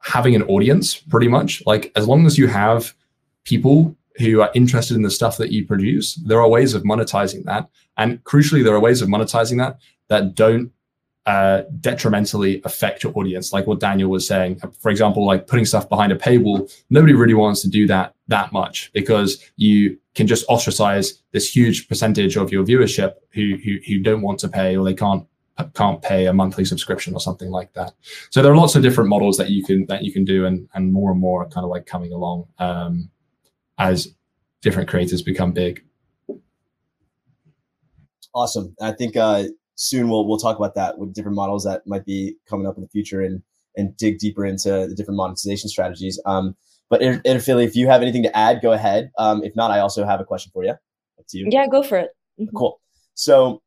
[0.00, 2.94] having an audience pretty much like as long as you have
[3.42, 7.44] people who are interested in the stuff that you produce, there are ways of monetizing
[7.44, 7.68] that.
[7.96, 10.72] And crucially, there are ways of monetizing that that don't
[11.26, 13.52] uh, detrimentally affect your audience.
[13.52, 17.34] Like what Daniel was saying, for example, like putting stuff behind a paywall, nobody really
[17.34, 22.50] wants to do that that much because you can just ostracize this huge percentage of
[22.50, 25.26] your viewership who, who, who don't want to pay or they can't
[25.74, 27.94] can't pay a monthly subscription or something like that.
[28.28, 30.68] So there are lots of different models that you can that you can do, and
[30.74, 32.46] and more and more are kind of like coming along.
[32.58, 33.10] Um,
[33.78, 34.14] as
[34.62, 35.82] different creators become big.
[38.34, 38.74] Awesome.
[38.80, 39.44] I think uh,
[39.76, 42.82] soon we'll we'll talk about that with different models that might be coming up in
[42.82, 43.42] the future and
[43.76, 46.20] and dig deeper into the different monetization strategies.
[46.26, 46.56] Um,
[46.88, 47.00] but
[47.42, 49.10] Philly, if you have anything to add, go ahead.
[49.18, 50.70] Um, if not, I also have a question for you.
[50.70, 51.48] Up to you.
[51.50, 52.10] Yeah, go for it.
[52.40, 52.56] Mm-hmm.
[52.56, 52.80] Cool.
[53.14, 53.60] So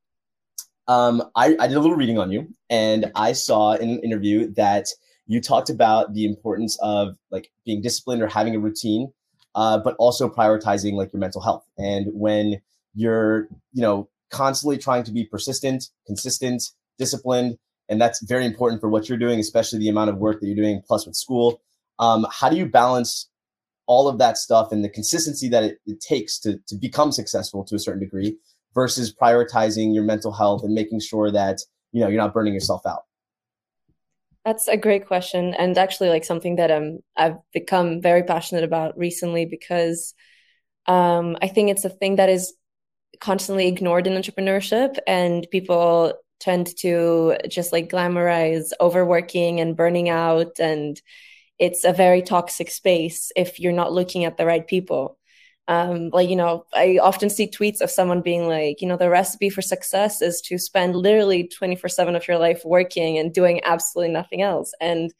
[0.87, 4.51] um, I, I did a little reading on you, and I saw in an interview
[4.53, 4.87] that
[5.27, 9.11] you talked about the importance of like being disciplined or having a routine
[9.55, 11.65] uh, but also prioritizing like your mental health.
[11.77, 12.61] And when
[12.95, 16.63] you're, you know, constantly trying to be persistent, consistent,
[16.97, 17.57] disciplined,
[17.89, 20.55] and that's very important for what you're doing, especially the amount of work that you're
[20.55, 21.61] doing, plus with school.
[21.97, 23.29] Um, how do you balance
[23.87, 27.63] all of that stuff and the consistency that it, it takes to, to become successful
[27.65, 28.37] to a certain degree
[28.75, 31.59] versus prioritizing your mental health and making sure that
[31.91, 33.05] you know you're not burning yourself out
[34.45, 38.97] that's a great question, and actually, like something that um I've become very passionate about
[38.97, 40.13] recently because
[40.87, 42.53] um, I think it's a thing that is
[43.19, 50.59] constantly ignored in entrepreneurship, and people tend to just like glamorize overworking and burning out,
[50.59, 51.01] and
[51.59, 55.17] it's a very toxic space if you're not looking at the right people.
[55.67, 59.07] Um, like you know i often see tweets of someone being like you know the
[59.07, 63.61] recipe for success is to spend literally 24 7 of your life working and doing
[63.63, 64.73] absolutely nothing else.
[64.81, 65.13] And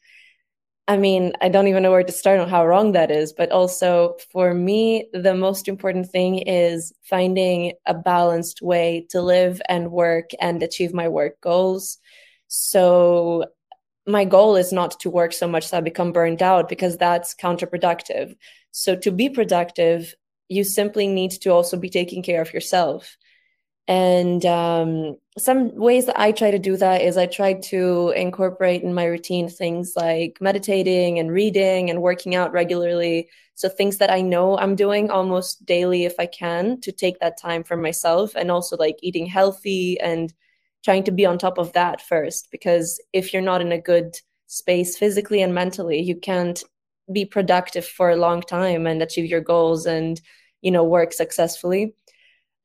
[0.90, 3.50] i mean i don't even know where to start on how wrong that is but
[3.50, 9.90] also for me the most important thing is finding a balanced way to live and
[9.90, 11.98] work and achieve my work goals
[12.48, 13.44] so
[14.06, 17.34] my goal is not to work so much that I become burned out because that's
[17.34, 18.34] counterproductive.
[18.72, 20.14] So to be productive,
[20.48, 23.16] you simply need to also be taking care of yourself.
[23.90, 28.84] And um, some ways that I try to do that is I try to incorporate
[28.84, 33.28] in my routine things like meditating and reading and working out regularly.
[33.56, 37.36] So, things that I know I'm doing almost daily if I can to take that
[37.36, 40.32] time for myself and also like eating healthy and
[40.84, 42.46] trying to be on top of that first.
[42.52, 46.62] Because if you're not in a good space physically and mentally, you can't
[47.12, 50.20] be productive for a long time and achieve your goals and
[50.60, 51.92] you know work successfully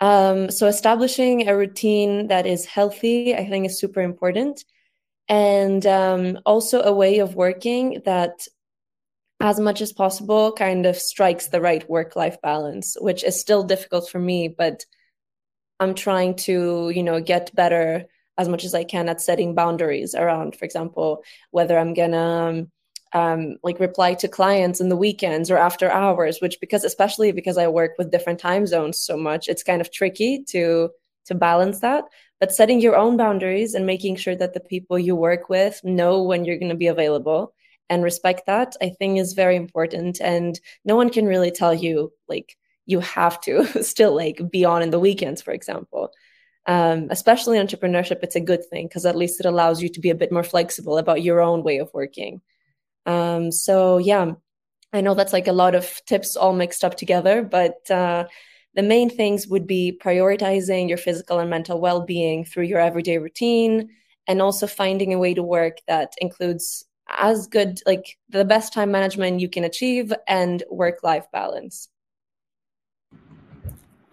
[0.01, 4.63] um, so establishing a routine that is healthy i think is super important.
[5.27, 8.47] And um, also a way of working that
[9.39, 13.63] as much as possible kind of strikes the right work life balance which is still
[13.63, 14.85] difficult for me but
[15.79, 18.05] i'm trying to you know get better
[18.37, 22.71] as much as i can at setting boundaries around for example whether i'm gonna um,
[23.15, 27.57] um, like reply to clients in the weekends or after hours which because especially because
[27.57, 30.89] i work with different time zones so much it's kind of tricky to
[31.25, 32.05] to balance that.
[32.39, 36.23] But setting your own boundaries and making sure that the people you work with know
[36.23, 37.53] when you're going to be available
[37.87, 40.19] and respect that i think is very important.
[40.21, 44.81] And no one can really tell you like you have to still like be on
[44.81, 46.11] in the weekends for example.
[46.67, 49.99] Um, especially in entrepreneurship it's a good thing because at least it allows you to
[49.99, 52.41] be a bit more flexible about your own way of working
[53.05, 54.33] um, so yeah,
[54.93, 58.25] I know that's like a lot of tips all mixed up together, but uh,
[58.75, 63.89] the main things would be prioritizing your physical and mental well-being through your everyday routine,
[64.27, 68.91] and also finding a way to work that includes as good like the best time
[68.91, 71.89] management you can achieve and work-life balance.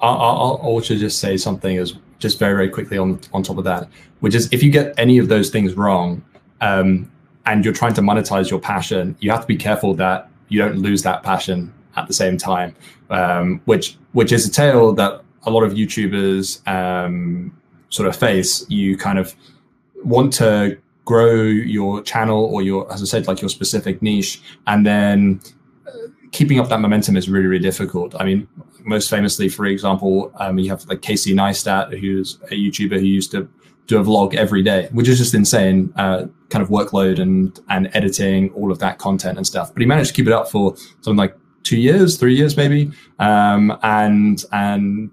[0.01, 3.89] I'll, also just say something as just very very quickly on on top of that,
[4.21, 6.25] which is if you get any of those things wrong,
[6.61, 7.12] um,
[7.47, 10.77] and you're trying to monetize your passion, you have to be careful that you don't
[10.77, 12.75] lose that passion at the same time,
[13.11, 17.57] um, which which is a tale that a lot of YouTubers um,
[17.89, 18.69] sort of face.
[18.69, 19.35] You kind of
[20.05, 24.87] want to grow your channel or your, as I said, like your specific niche, and
[24.87, 25.41] then
[25.87, 25.93] uh,
[26.31, 28.15] keeping up that momentum is really really difficult.
[28.21, 28.49] I mean,
[28.81, 33.31] most famously, for example, um, you have like Casey Neistat, who's a YouTuber who used
[33.33, 33.49] to
[33.87, 37.91] do a vlog every day, which is just insane, uh, kind of workload and and
[37.95, 39.73] editing all of that content and stuff.
[39.73, 42.91] But he managed to keep it up for something like two years, three years maybe,
[43.19, 45.11] um, and and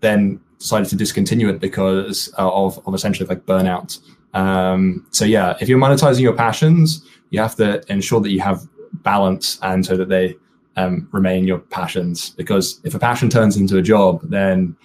[0.00, 3.98] then decided to discontinue it because of of essentially like burnout.
[4.34, 8.66] Um, so yeah, if you're monetizing your passions, you have to ensure that you have
[8.92, 10.36] balance and so that they
[10.76, 12.30] um, remain your passions.
[12.30, 14.76] Because if a passion turns into a job, then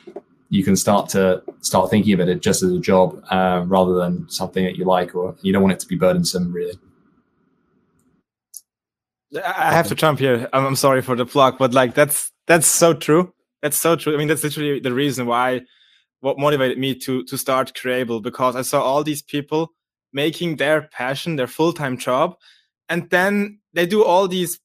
[0.54, 4.30] you can start to start thinking about it just as a job uh, rather than
[4.30, 6.78] something that you like or you don't want it to be burdensome really.
[9.44, 10.48] I have to jump here.
[10.54, 13.34] I'm, sorry for the plug but like that's that's so true.
[13.64, 14.14] That's so true.
[14.14, 15.62] I mean that's literally the reason why
[16.20, 19.74] what motivated me to to start Creable because i saw all these people
[20.14, 22.36] making their passion their full-time job
[22.88, 24.60] and then they do all these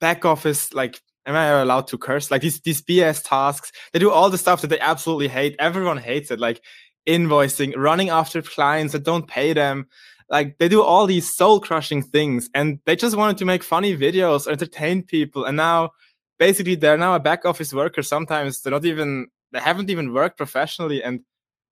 [0.00, 2.30] back office like am I allowed to curse?
[2.30, 5.56] Like these these BS tasks, they do all the stuff that they absolutely hate.
[5.58, 6.62] Everyone hates it, like
[7.06, 9.86] invoicing, running after clients that don't pay them.
[10.28, 13.96] Like they do all these soul crushing things, and they just wanted to make funny
[13.96, 15.90] videos, entertain people, and now
[16.38, 18.02] basically they're now a back office worker.
[18.02, 21.20] Sometimes they're not even they haven't even worked professionally, and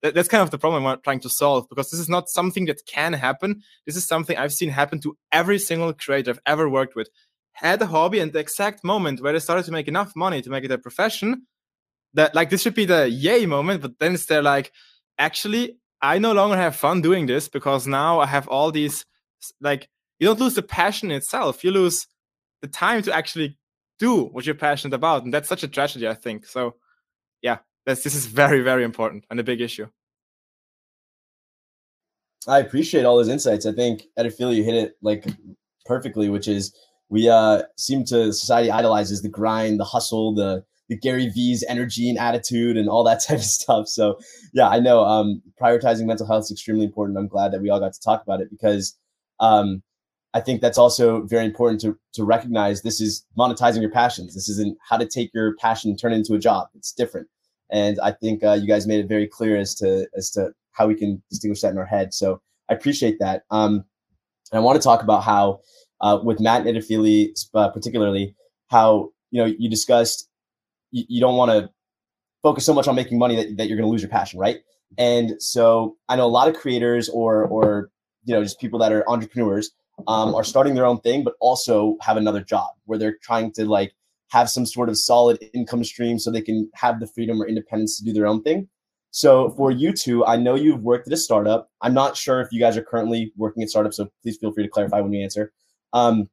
[0.01, 2.81] that's kind of the problem I'm trying to solve because this is not something that
[2.85, 3.61] can happen.
[3.85, 7.09] This is something I've seen happen to every single creator I've ever worked with
[7.53, 10.49] had a hobby and the exact moment where they started to make enough money to
[10.49, 11.45] make it a profession
[12.13, 14.71] that like this should be the yay moment but then it's there like
[15.17, 19.05] actually i no longer have fun doing this because now i have all these
[19.61, 22.07] like you don't lose the passion itself you lose
[22.61, 23.57] the time to actually
[23.99, 26.45] do what you're passionate about and that's such a tragedy i think.
[26.45, 26.75] So
[27.41, 29.87] yeah this is very very important and a big issue.
[32.47, 33.65] I appreciate all those insights.
[33.65, 35.25] I think Erifili you hit it like
[35.85, 36.73] perfectly which is
[37.09, 42.09] we uh, seem to society idolizes the grind, the hustle, the the Gary Vee's energy
[42.09, 43.87] and attitude and all that type of stuff.
[43.87, 44.19] So
[44.53, 47.17] yeah, I know um, prioritizing mental health is extremely important.
[47.17, 48.97] I'm glad that we all got to talk about it because
[49.39, 49.83] um,
[50.33, 52.81] I think that's also very important to to recognize.
[52.81, 54.35] This is monetizing your passions.
[54.35, 56.67] This isn't how to take your passion and turn it into a job.
[56.75, 57.27] It's different,
[57.71, 60.87] and I think uh, you guys made it very clear as to as to how
[60.87, 62.13] we can distinguish that in our head.
[62.13, 63.43] So I appreciate that.
[63.49, 63.85] Um,
[64.51, 65.59] and I want to talk about how
[66.01, 68.35] uh, with Matt Erifili, uh, particularly,
[68.67, 70.29] how you know you discussed
[70.91, 71.69] you, you don't want to
[72.41, 74.59] focus so much on making money that, that you're going to lose your passion, right?
[74.97, 77.89] And so I know a lot of creators or or
[78.25, 79.71] you know just people that are entrepreneurs
[80.07, 83.65] um, are starting their own thing, but also have another job where they're trying to
[83.65, 83.93] like
[84.29, 87.97] have some sort of solid income stream so they can have the freedom or independence
[87.97, 88.67] to do their own thing.
[89.11, 91.71] So for you two, I know you've worked at a startup.
[91.81, 94.63] I'm not sure if you guys are currently working at startups, so please feel free
[94.63, 95.51] to clarify when you answer.
[95.93, 96.29] Um,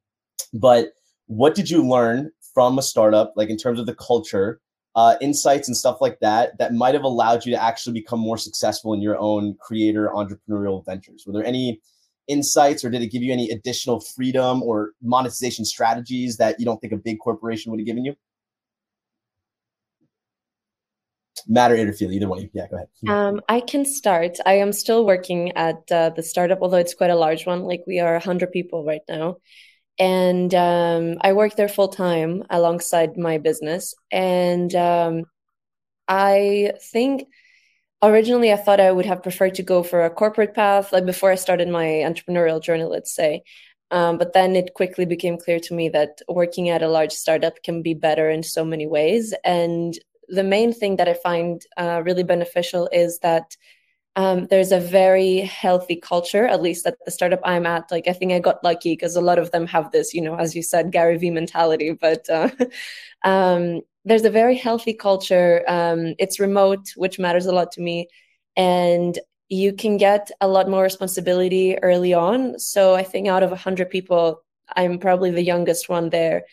[0.53, 0.93] but
[1.27, 4.59] what did you learn from a startup, like in terms of the culture,
[4.95, 8.37] uh, insights, and stuff like that, that might have allowed you to actually become more
[8.37, 11.23] successful in your own creator entrepreneurial ventures?
[11.25, 11.79] Were there any
[12.27, 16.79] insights, or did it give you any additional freedom or monetization strategies that you don't
[16.81, 18.15] think a big corporation would have given you?
[21.47, 22.49] Matt or Erifili, either you.
[22.53, 22.89] Yeah, go ahead.
[23.07, 24.37] Um, I can start.
[24.45, 27.63] I am still working at uh, the startup, although it's quite a large one.
[27.63, 29.37] Like we are 100 people right now.
[29.99, 33.95] And um, I work there full time alongside my business.
[34.11, 35.23] And um,
[36.07, 37.27] I think
[38.01, 41.31] originally I thought I would have preferred to go for a corporate path, like before
[41.31, 43.43] I started my entrepreneurial journey, let's say.
[43.89, 47.63] Um, but then it quickly became clear to me that working at a large startup
[47.63, 49.33] can be better in so many ways.
[49.43, 53.55] And the main thing that I find uh, really beneficial is that
[54.17, 57.91] um, there's a very healthy culture, at least at the startup I'm at.
[57.91, 60.35] Like, I think I got lucky because a lot of them have this, you know,
[60.35, 61.91] as you said, Gary Vee mentality.
[61.91, 62.49] But uh,
[63.23, 65.63] um, there's a very healthy culture.
[65.67, 68.07] Um, it's remote, which matters a lot to me.
[68.55, 69.19] And
[69.49, 72.57] you can get a lot more responsibility early on.
[72.57, 74.41] So I think out of 100 people,
[74.75, 76.45] I'm probably the youngest one there.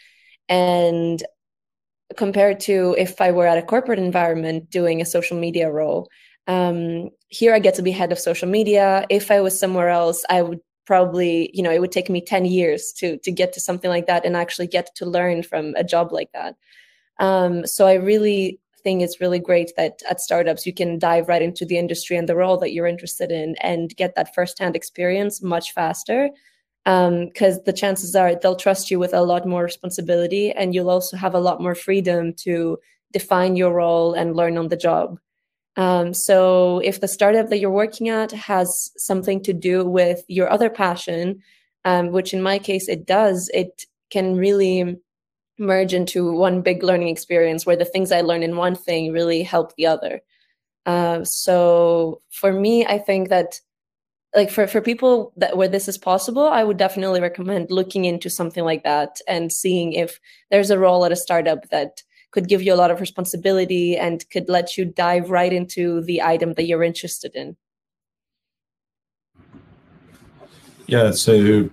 [0.50, 1.22] And
[2.16, 6.08] compared to if I were at a corporate environment doing a social media role.
[6.46, 9.06] Um, here I get to be head of social media.
[9.08, 12.44] If I was somewhere else, I would probably, you know, it would take me 10
[12.44, 15.84] years to to get to something like that and actually get to learn from a
[15.84, 16.56] job like that.
[17.18, 21.40] Um, so I really think it's really great that at startups you can dive right
[21.40, 25.42] into the industry and the role that you're interested in and get that firsthand experience
[25.42, 26.28] much faster
[26.84, 30.90] because um, the chances are they'll trust you with a lot more responsibility and you'll
[30.90, 32.78] also have a lot more freedom to
[33.12, 35.18] define your role and learn on the job
[35.76, 40.50] um, so if the startup that you're working at has something to do with your
[40.50, 41.40] other passion
[41.86, 44.96] um, which in my case it does it can really
[45.58, 49.42] merge into one big learning experience where the things I learn in one thing really
[49.42, 50.20] help the other.
[50.86, 53.60] Uh, so for me, I think that
[54.34, 58.28] like for, for people that where this is possible, I would definitely recommend looking into
[58.28, 60.18] something like that and seeing if
[60.50, 64.28] there's a role at a startup that could give you a lot of responsibility and
[64.30, 67.56] could let you dive right into the item that you're interested in.
[70.88, 71.70] Yeah, so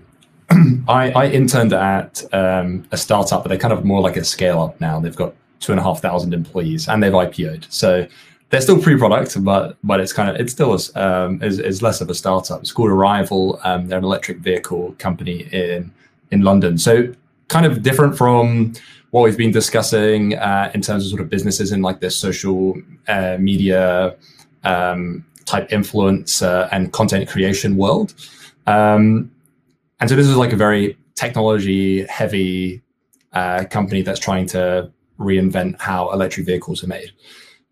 [0.88, 4.62] I, I, interned at um, a startup, but they're kind of more like a scale
[4.62, 5.00] up now.
[5.00, 7.66] They've got two and a half thousand employees and they've IPO'd.
[7.70, 8.08] So
[8.52, 12.10] they're still pre-product, but but it's kind of it's still um, is, is less of
[12.10, 12.60] a startup.
[12.62, 13.60] It's called Arrival.
[13.64, 15.92] Um, they're an electric vehicle company in
[16.32, 16.78] in London.
[16.78, 17.14] So
[17.48, 18.74] kind of different from
[19.12, 22.82] what we've been discussing uh, in terms of sort of businesses in like this social
[23.08, 24.16] uh, media
[24.64, 28.14] um, type influence uh, and content creation world.
[28.68, 29.32] Um,
[30.00, 32.82] and so this is like a very technology heavy
[33.34, 37.12] uh, company that's trying to reinvent how electric vehicles are made.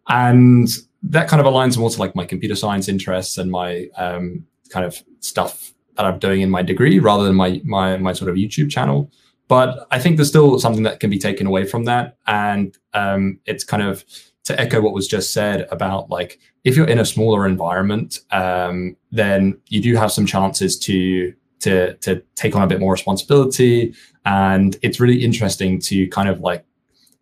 [0.10, 0.68] And
[1.04, 4.86] that kind of aligns more to like my computer science interests and my um, kind
[4.86, 8.36] of stuff that I'm doing in my degree rather than my, my, my sort of
[8.36, 9.12] YouTube channel.
[9.48, 12.18] But I think there's still something that can be taken away from that.
[12.28, 14.04] And um, it's kind of
[14.46, 18.96] to echo what was just said about like, if you're in a smaller environment, um,
[19.12, 23.94] then you do have some chances to to to take on a bit more responsibility
[24.26, 26.66] and it's really interesting to kind of like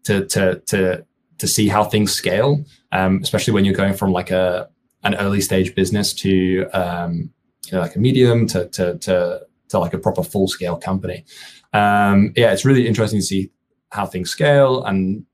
[0.04, 1.06] to to to
[1.38, 4.70] to see how things scale um, especially when you're going from like a
[5.04, 7.32] an early stage business to um,
[7.66, 11.26] you know like a medium to to to, to like a proper full scale company
[11.74, 13.52] um, yeah it's really interesting to see
[13.92, 15.26] how things scale and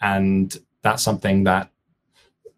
[0.00, 1.72] and that's something that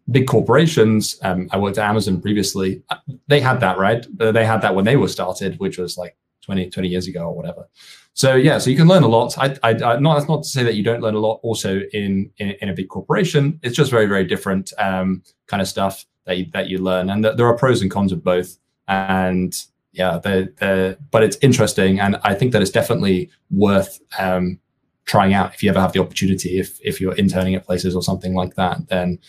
[0.09, 4.05] big corporations, um, I worked at Amazon previously, uh, they had that, right?
[4.17, 7.35] They had that when they were started, which was like 20, 20 years ago or
[7.35, 7.67] whatever.
[8.15, 9.37] So yeah, so you can learn a lot.
[9.37, 11.81] I, I, I not that's not to say that you don't learn a lot also
[11.91, 13.59] in in, in a big corporation.
[13.61, 17.23] It's just very very different um, kind of stuff that you, that you learn, and
[17.23, 18.57] th- there are pros and cons of both.
[18.87, 19.53] And
[19.91, 24.59] yeah, they they but it's interesting, and I think that it's definitely worth um,
[25.03, 26.57] trying out if you ever have the opportunity.
[26.57, 29.19] If if you're interning at places or something like that, then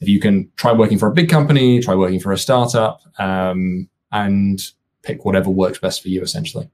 [0.00, 3.88] if you can try working for a big company, try working for a startup, um,
[4.12, 4.62] and
[5.02, 6.70] pick whatever works best for you, essentially.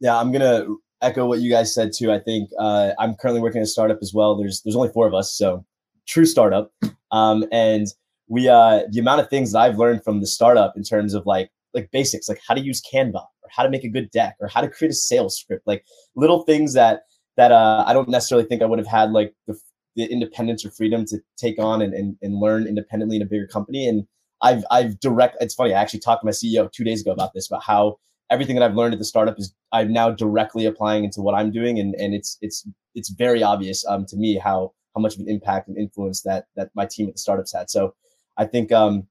[0.00, 0.66] Yeah, I'm gonna
[1.02, 2.12] echo what you guys said too.
[2.12, 4.36] I think uh, I'm currently working at a startup as well.
[4.36, 5.64] There's there's only four of us, so
[6.06, 6.72] true startup.
[7.12, 7.86] Um, and
[8.28, 11.26] we uh, the amount of things that I've learned from the startup in terms of
[11.26, 14.36] like like basics, like how to use Canva or how to make a good deck
[14.40, 15.84] or how to create a sales script, like
[16.16, 17.02] little things that
[17.36, 19.58] that uh, I don't necessarily think I would have had like the,
[19.96, 23.46] the independence or freedom to take on and, and, and learn independently in a bigger
[23.46, 23.88] company.
[23.88, 24.06] And
[24.42, 25.36] I've I've direct.
[25.40, 25.74] It's funny.
[25.74, 27.98] I actually talked to my CEO two days ago about this about how
[28.30, 31.50] everything that I've learned at the startup is I'm now directly applying into what I'm
[31.50, 35.20] doing, and and it's it's it's very obvious um, to me how how much of
[35.20, 37.70] an impact and influence that that my team at the startups had.
[37.70, 37.94] So
[38.36, 39.06] I think um,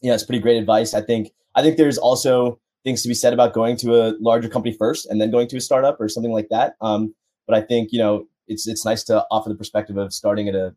[0.00, 0.94] yeah, it's pretty great advice.
[0.94, 4.48] I think I think there's also things to be said about going to a larger
[4.48, 6.74] company first and then going to a startup or something like that.
[6.80, 7.14] Um,
[7.46, 10.54] but I think you know it's it's nice to offer the perspective of starting at
[10.54, 10.74] a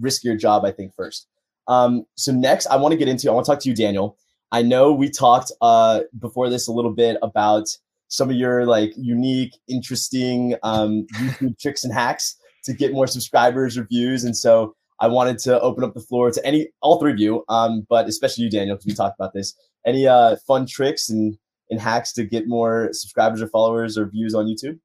[0.00, 0.64] riskier job.
[0.64, 1.28] I think first.
[1.68, 3.30] Um, so next, I want to get into.
[3.30, 4.16] I want to talk to you, Daniel.
[4.52, 7.68] I know we talked uh, before this a little bit about
[8.08, 13.76] some of your like unique, interesting um, YouTube tricks and hacks to get more subscribers
[13.76, 17.12] or views, and so I wanted to open up the floor to any all three
[17.12, 19.54] of you, um, but especially you, Daniel, because we talked about this.
[19.84, 21.36] Any uh, fun tricks and
[21.70, 24.78] and hacks to get more subscribers or followers or views on YouTube?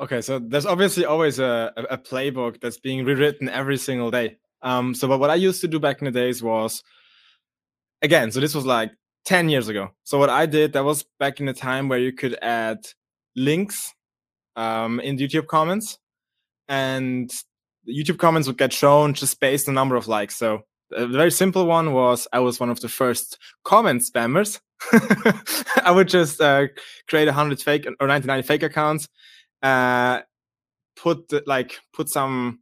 [0.00, 4.36] Okay, so there's obviously always a, a playbook that's being rewritten every single day.
[4.62, 6.84] Um, so, but what I used to do back in the days was,
[8.02, 8.90] again, so this was like
[9.24, 9.90] 10 years ago.
[10.04, 12.78] So what I did, that was back in the time where you could add
[13.36, 13.94] links
[14.56, 15.98] um, in YouTube comments,
[16.68, 17.30] and
[17.88, 20.36] YouTube comments would get shown just based on number of likes.
[20.36, 24.60] So a very simple one was I was one of the first comment spammers.
[25.82, 26.66] I would just uh,
[27.08, 29.08] create 100 fake or 99 fake accounts
[29.62, 30.20] uh,
[30.96, 32.60] put like put some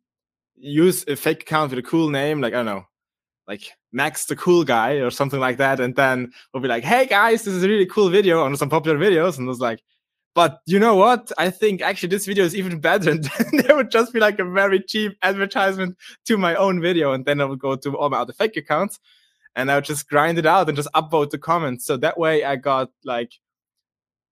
[0.56, 2.84] use a fake account with a cool name, like I don't know,
[3.46, 7.06] like Max the cool guy or something like that, and then we'll be like, hey
[7.06, 9.80] guys, this is a really cool video on some popular videos, and it was like
[10.36, 11.32] But you know what?
[11.38, 13.12] I think actually this video is even better.
[13.38, 17.14] And there would just be like a very cheap advertisement to my own video.
[17.14, 19.00] And then I would go to all my other fake accounts
[19.56, 21.86] and I would just grind it out and just upvote the comments.
[21.86, 23.32] So that way I got like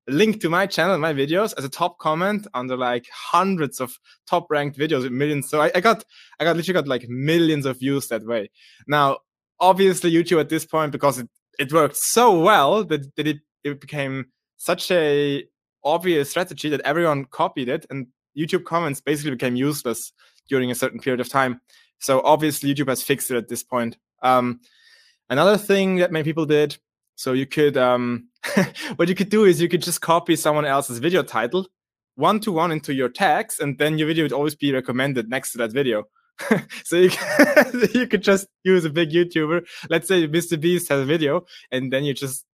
[0.07, 3.99] a link to my channel my videos as a top comment under like hundreds of
[4.27, 5.49] top ranked videos with millions.
[5.49, 6.05] So I, I got,
[6.39, 8.51] I got literally got like millions of views that way.
[8.87, 9.21] Now,
[9.61, 11.29] obviously YouTube at this point, because it,
[11.59, 14.27] it worked so well that, that it, it became
[14.57, 15.45] such a
[15.85, 20.13] obvious strategy that everyone copied it and YouTube comments basically became useless
[20.49, 21.61] during a certain period of time.
[21.99, 23.97] So obviously YouTube has fixed it at this point.
[24.23, 24.61] Um,
[25.29, 26.77] another thing that many people did,
[27.17, 28.29] so you could um,
[28.97, 31.67] what you could do is you could just copy someone else's video title
[32.17, 35.53] one to one into your tags, and then your video would always be recommended next
[35.53, 36.05] to that video.
[36.85, 37.11] so you,
[37.95, 39.67] you could just use a big YouTuber.
[39.89, 40.61] Let's say Mr.
[40.61, 42.45] Beast has a video, and then you just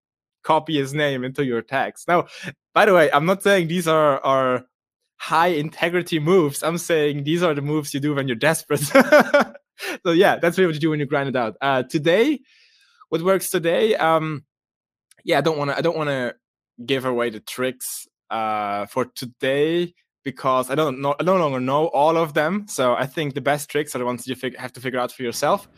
[0.43, 2.05] copy his name into your tags.
[2.09, 2.27] Now,
[2.75, 4.65] by the way, I'm not saying these are are
[5.17, 6.63] high integrity moves.
[6.63, 8.81] I'm saying these are the moves you do when you're desperate.
[10.05, 11.57] so yeah, that's really what you do when you grind it out.
[11.61, 12.41] Uh, today,
[13.09, 13.97] what works today?
[13.97, 14.45] Um,
[15.25, 15.79] yeah, I don't want to.
[15.79, 16.35] I don't want to
[16.85, 21.15] give away the tricks uh, for today because I don't know.
[21.19, 22.67] I no longer know all of them.
[22.69, 25.13] So I think the best tricks are the ones you fig- have to figure out
[25.13, 25.69] for yourself.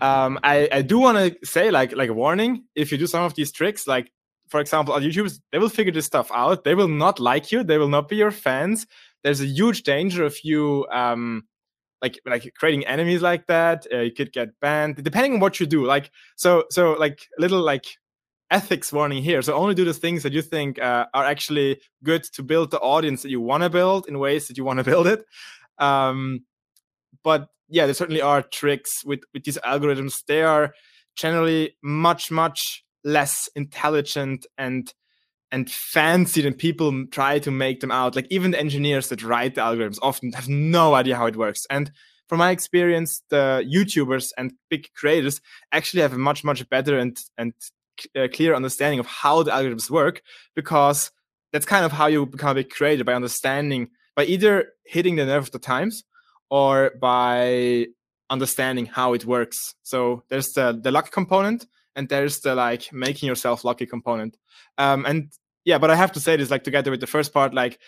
[0.00, 3.24] Um, I, I do want to say like like a warning if you do some
[3.24, 4.12] of these tricks like
[4.46, 6.64] for example on youtube they will figure this stuff out.
[6.64, 7.64] They will not like you.
[7.64, 8.86] They will not be your fans.
[9.24, 11.44] There's a huge danger of you um
[12.02, 13.86] like like creating enemies like that.
[13.92, 15.86] Uh, you could get banned depending on what you do.
[15.86, 17.86] Like so so like little like
[18.50, 22.22] ethics warning here so only do the things that you think uh, are actually good
[22.22, 24.84] to build the audience that you want to build in ways that you want to
[24.92, 25.24] build it
[25.78, 26.40] um
[27.22, 30.24] but yeah, there certainly are tricks with with these algorithms.
[30.26, 30.74] They are
[31.16, 34.92] generally much much less intelligent and
[35.52, 38.16] and fancy than people try to make them out.
[38.16, 41.66] Like even the engineers that write the algorithms often have no idea how it works.
[41.70, 41.90] And
[42.28, 45.40] from my experience, the YouTubers and big creators
[45.70, 47.54] actually have a much much better and and
[48.16, 50.22] uh, clear understanding of how the algorithms work
[50.54, 51.10] because
[51.52, 55.44] that's kind of how you become a creator by understanding by either hitting the nerve
[55.44, 56.04] of the times
[56.50, 57.86] or by
[58.30, 59.74] understanding how it works.
[59.82, 64.36] So there's the, the luck component and there's the like making yourself lucky component.
[64.78, 65.32] Um, and
[65.64, 67.78] yeah, but I have to say this like together with the first part, like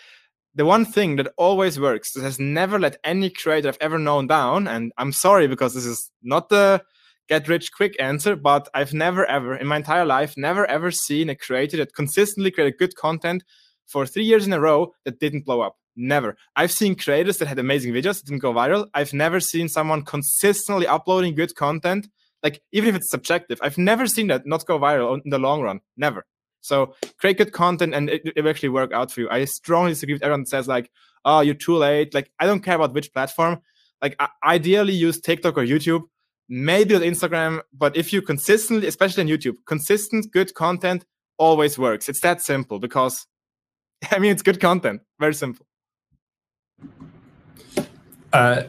[0.55, 4.27] the one thing that always works that has never let any creator I've ever known
[4.27, 6.81] down, and I'm sorry because this is not the
[7.29, 11.29] get rich quick answer, but I've never ever in my entire life never ever seen
[11.29, 13.43] a creator that consistently created good content
[13.85, 15.77] for three years in a row that didn't blow up.
[15.95, 16.35] Never.
[16.55, 18.87] I've seen creators that had amazing videos that didn't go viral.
[18.93, 22.07] I've never seen someone consistently uploading good content.
[22.41, 25.61] Like even if it's subjective, I've never seen that not go viral in the long
[25.61, 25.81] run.
[25.97, 26.25] Never.
[26.61, 29.29] So create good content and it, it will actually work out for you.
[29.29, 30.89] I strongly disagree with everyone that says like,
[31.25, 32.13] oh, you're too late.
[32.13, 33.59] Like I don't care about which platform.
[34.01, 36.03] Like I- ideally use TikTok or YouTube,
[36.49, 37.61] maybe on Instagram.
[37.71, 41.05] But if you consistently, especially on YouTube, consistent good content
[41.37, 42.09] always works.
[42.09, 43.27] It's that simple because
[44.11, 45.01] I mean it's good content.
[45.19, 45.65] Very simple.
[48.31, 48.63] Uh,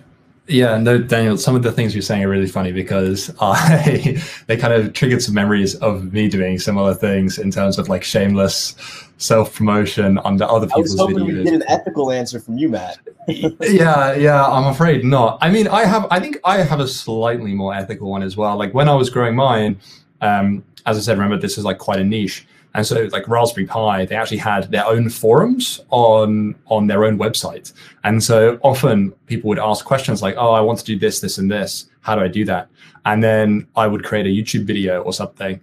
[0.46, 1.38] yeah, no, Daniel.
[1.38, 5.22] Some of the things you're saying are really funny because I they kind of triggered
[5.22, 8.74] some memories of me doing similar things in terms of like shameless
[9.20, 11.00] self promotion under other people's videos.
[11.00, 11.38] I was hoping videos.
[11.38, 12.98] we get an ethical answer from you, Matt.
[13.28, 15.38] yeah, yeah, I'm afraid not.
[15.40, 18.56] I mean, I have, I think I have a slightly more ethical one as well.
[18.56, 19.78] Like when I was growing mine,
[20.20, 22.46] um, as I said, remember this is like quite a niche.
[22.72, 27.18] And so like Raspberry Pi, they actually had their own forums on on their own
[27.18, 27.72] website.
[28.04, 31.36] And so often people would ask questions like, "Oh, I want to do this, this,
[31.36, 31.86] and this.
[32.02, 32.68] How do I do that?"
[33.04, 35.60] And then I would create a YouTube video or something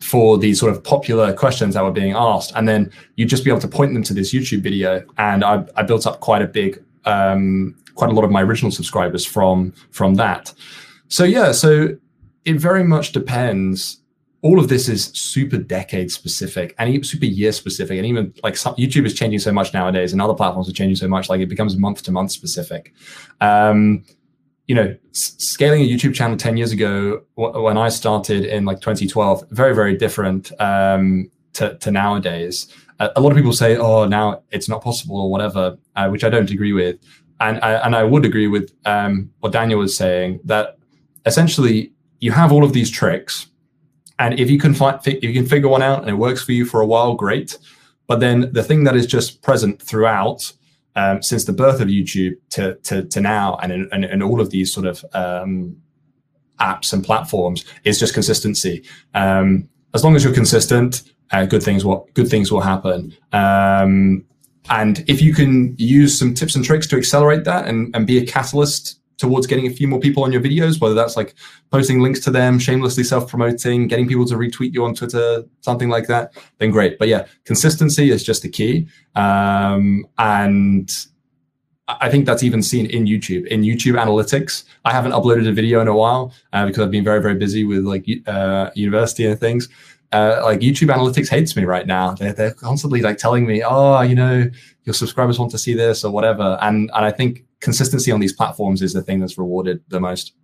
[0.00, 2.52] for these sort of popular questions that were being asked.
[2.56, 5.04] And then you'd just be able to point them to this YouTube video.
[5.18, 8.70] And I, I built up quite a big, um, quite a lot of my original
[8.70, 10.52] subscribers from from that.
[11.08, 11.96] So yeah, so
[12.44, 14.00] it very much depends
[14.42, 18.74] all of this is super decade specific and super year specific and even like some,
[18.76, 21.48] youtube is changing so much nowadays and other platforms are changing so much like it
[21.48, 22.94] becomes month to month specific
[23.40, 24.02] um,
[24.70, 28.80] you know scaling a youtube channel 10 years ago w- when i started in like
[28.80, 34.06] 2012 very very different um, to, to nowadays a, a lot of people say oh
[34.06, 36.96] now it's not possible or whatever uh, which i don't agree with
[37.40, 40.78] and I, and I would agree with um, what daniel was saying that
[41.26, 43.50] essentially you have all of these tricks
[44.20, 46.52] and if you can find, if you can figure one out and it works for
[46.52, 47.56] you for a while, great.
[48.06, 50.52] But then the thing that is just present throughout
[50.96, 54.50] um, since the birth of YouTube to to, to now, and, and and all of
[54.50, 55.76] these sort of um,
[56.60, 58.84] apps and platforms is just consistency.
[59.14, 63.16] Um, as long as you're consistent, uh, good things will good things will happen.
[63.32, 64.24] Um,
[64.68, 68.18] and if you can use some tips and tricks to accelerate that and, and be
[68.18, 71.34] a catalyst towards getting a few more people on your videos, whether that's like
[71.70, 75.90] posting links to them, shamelessly self promoting, getting people to retweet you on Twitter, something
[75.90, 76.98] like that, then great.
[76.98, 78.88] But yeah, consistency is just the key.
[79.14, 80.90] Um, and
[81.86, 83.46] I think that's even seen in YouTube.
[83.48, 87.04] In YouTube analytics, I haven't uploaded a video in a while uh, because I've been
[87.04, 89.68] very, very busy with like uh, university and things.
[90.12, 92.14] Uh, like YouTube analytics hates me right now.
[92.14, 94.50] They're, they're constantly like telling me, oh, you know,
[94.84, 96.58] your subscribers want to see this or whatever.
[96.62, 100.34] And and I think consistency on these platforms is the thing that's rewarded the most.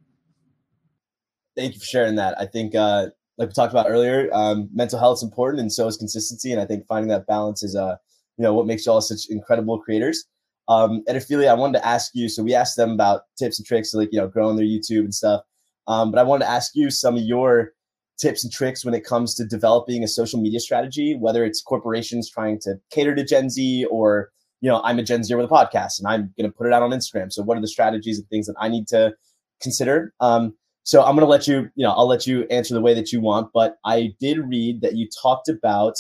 [1.57, 2.39] Thank you for sharing that.
[2.39, 3.09] I think, uh,
[3.39, 6.53] like we talked about earlier, um, mental health is important, and so is consistency.
[6.53, 7.97] And I think finding that balance is, uh,
[8.37, 10.25] you know, what makes you all such incredible creators.
[10.69, 12.29] Um, and Erifili, I wanted to ask you.
[12.29, 15.14] So we asked them about tips and tricks, like you know, growing their YouTube and
[15.14, 15.43] stuff.
[15.87, 17.73] Um, but I wanted to ask you some of your
[18.19, 22.31] tips and tricks when it comes to developing a social media strategy, whether it's corporations
[22.31, 24.31] trying to cater to Gen Z or
[24.61, 26.73] you know, I'm a Gen Zer with a podcast and I'm going to put it
[26.73, 27.33] out on Instagram.
[27.33, 29.15] So what are the strategies and things that I need to
[29.61, 30.13] consider?
[30.21, 32.95] Um, so I'm going to let you, you know, I'll let you answer the way
[32.95, 33.51] that you want.
[33.53, 35.95] But I did read that you talked about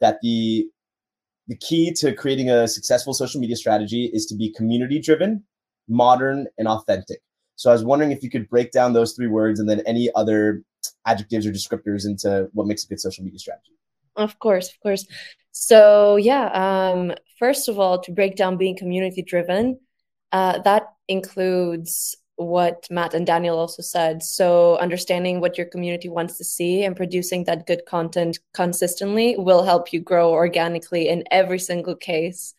[0.00, 0.66] that the
[1.48, 5.44] the key to creating a successful social media strategy is to be community driven,
[5.88, 7.20] modern, and authentic.
[7.54, 10.10] So I was wondering if you could break down those three words and then any
[10.16, 10.62] other
[11.06, 13.72] adjectives or descriptors into what makes a good social media strategy.
[14.16, 15.06] Of course, of course.
[15.58, 19.80] So yeah, um, first of all, to break down being community driven,
[20.30, 24.22] uh, that includes what Matt and Daniel also said.
[24.22, 29.64] So understanding what your community wants to see and producing that good content consistently will
[29.64, 32.52] help you grow organically in every single case.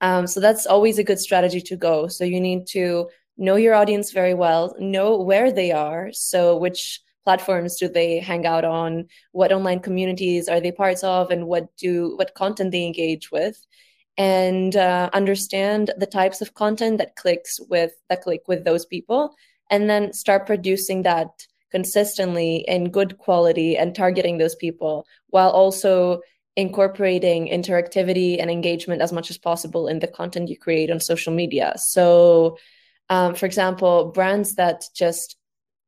[0.00, 2.06] Um, so that's always a good strategy to go.
[2.06, 6.12] So you need to know your audience very well, know where they are.
[6.12, 9.08] So which platforms do they hang out on?
[9.32, 11.32] What online communities are they parts of?
[11.32, 13.58] And what do what content they engage with?
[14.16, 19.34] And uh, understand the types of content that clicks with that click with those people.
[19.68, 21.30] And then start producing that
[21.72, 26.20] consistently in good quality and targeting those people while also
[26.54, 31.34] incorporating interactivity and engagement as much as possible in the content you create on social
[31.34, 31.74] media.
[31.76, 32.56] So
[33.10, 35.36] um, for example brands that just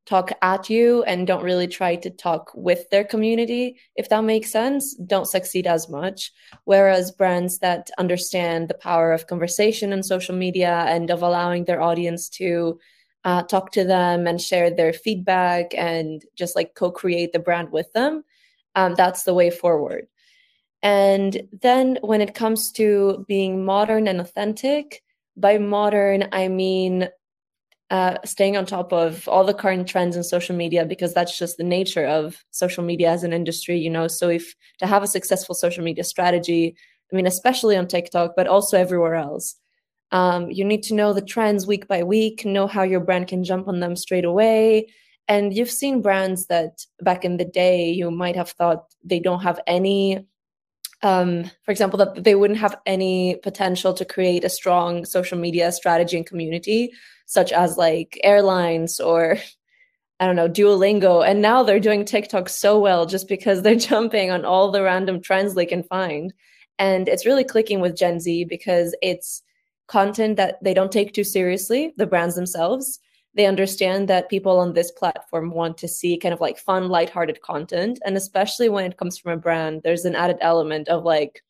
[0.09, 4.51] talk at you and don't really try to talk with their community, if that makes
[4.51, 6.33] sense, don't succeed as much.
[6.65, 11.83] Whereas brands that understand the power of conversation on social media and of allowing their
[11.83, 12.81] audience to
[13.25, 17.71] uh, talk to them and share their feedback and just like co create the brand
[17.71, 18.25] with them,
[18.77, 20.07] um, that's the way forward.
[20.83, 25.03] And then when it comes to being modern and authentic,
[25.37, 27.09] by modern, I mean
[27.91, 31.57] uh, staying on top of all the current trends in social media because that's just
[31.57, 34.09] the nature of social media as an industry you know?
[34.09, 36.77] So if to have a successful social media strategy
[37.13, 39.57] i mean especially on tiktok but also everywhere else
[40.11, 43.45] um, you need to know the trends week by week know how your brand can
[43.45, 44.89] jump on them straight away.
[45.27, 49.43] And you've seen brands that back in the day you might have thought they don't
[49.43, 50.27] have any
[51.01, 55.71] um, for example, that they wouldn't have any potential to create a strong social media
[55.71, 56.91] strategy and community
[57.29, 59.37] such as like airlines or
[60.19, 61.25] I don't know, Duolingo.
[61.25, 65.21] And now they're doing TikTok so well just because they're jumping on all the random
[65.21, 66.33] trends they can find.
[66.79, 69.43] And it's really clicking with Gen Z because it's
[69.89, 72.99] content that they don't take too seriously, the brands themselves.
[73.35, 77.43] They understand that people on this platform want to see kind of like fun, lighthearted
[77.43, 78.01] content.
[78.07, 81.43] And especially when it comes from a brand, there's an added element of like,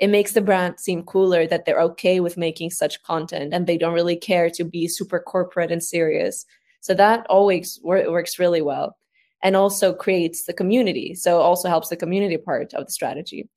[0.00, 3.76] it makes the brand seem cooler that they're okay with making such content and they
[3.76, 6.46] don't really care to be super corporate and serious.
[6.80, 8.96] So that always wor- works really well
[9.42, 11.14] and also creates the community.
[11.14, 13.48] So also helps the community part of the strategy.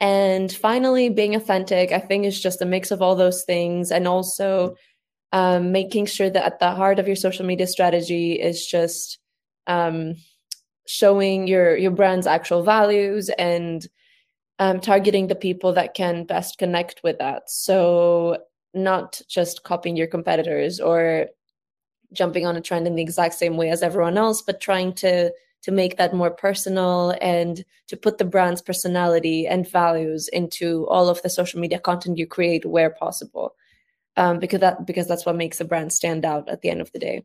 [0.00, 4.08] And finally, being authentic, I think is just a mix of all those things and
[4.08, 4.76] also
[5.32, 9.18] um, making sure that at the heart of your social media strategy is just
[9.66, 10.14] um,
[10.86, 13.86] showing your your brand's actual values and
[14.60, 17.50] um, targeting the people that can best connect with that.
[17.50, 18.38] So
[18.74, 21.28] not just copying your competitors or
[22.12, 25.32] jumping on a trend in the exact same way as everyone else, but trying to
[25.62, 31.08] to make that more personal and to put the brand's personality and values into all
[31.10, 33.54] of the social media content you create where possible.
[34.16, 36.92] Um, because that because that's what makes a brand stand out at the end of
[36.92, 37.24] the day.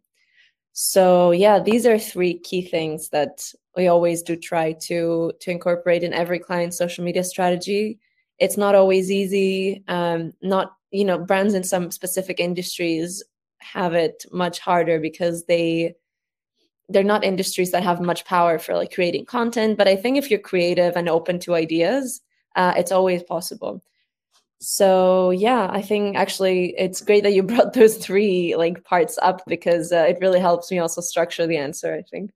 [0.77, 6.03] So yeah, these are three key things that we always do try to to incorporate
[6.03, 7.97] in every client's social media strategy.
[8.39, 9.85] It's not always easy.
[9.87, 13.23] Um, not you know brands in some specific industries
[13.59, 15.95] have it much harder because they
[16.89, 20.29] they're not industries that have much power for like creating content but i think if
[20.29, 22.21] you're creative and open to ideas
[22.55, 23.81] uh, it's always possible
[24.59, 29.41] so yeah i think actually it's great that you brought those three like parts up
[29.47, 32.31] because uh, it really helps me also structure the answer i think.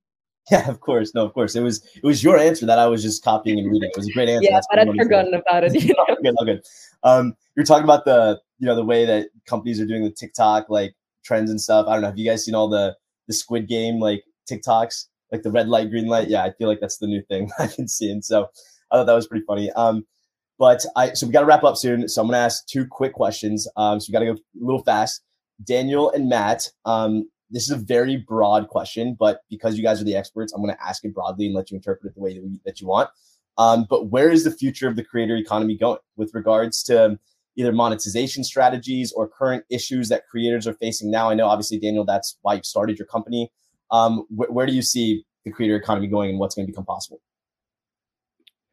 [0.52, 1.14] Yeah of course.
[1.14, 1.56] No of course.
[1.56, 3.90] It was it was your answer that i was just copying and reading.
[3.90, 4.46] It was a great answer.
[4.46, 6.16] Yeah That's but i'd forgotten about it you know?
[6.24, 6.64] good, good.
[7.04, 10.70] Um, you're talking about the you know the way that companies are doing the tiktok
[10.70, 11.88] like trends and stuff.
[11.88, 12.96] I don't know have you guys seen all the
[13.28, 15.06] the squid game like tiktoks?
[15.32, 16.30] Like the red light green light?
[16.30, 18.22] Yeah i feel like that's the new thing i've been seeing.
[18.22, 18.48] So
[18.92, 19.72] i thought that was pretty funny.
[19.74, 20.06] Um
[20.60, 22.07] but I so we got to wrap up soon.
[22.07, 23.68] So I'm gonna ask two quick questions.
[23.78, 25.24] Um, so we got to go a little fast.
[25.64, 30.05] Daniel and Matt, um, this is a very broad question, but because you guys are
[30.05, 32.43] the experts, I'm gonna ask it broadly and let you interpret it the way that,
[32.43, 33.10] we, that you want.
[33.57, 37.20] Um, but where is the future of the creator economy going with regards to
[37.57, 41.30] either monetization strategies or current issues that creators are facing now?
[41.30, 43.51] I know, obviously, Daniel, that's why you started your company.
[43.91, 46.86] Um, wh- where do you see the creator economy going and what's going to become
[46.86, 47.20] possible?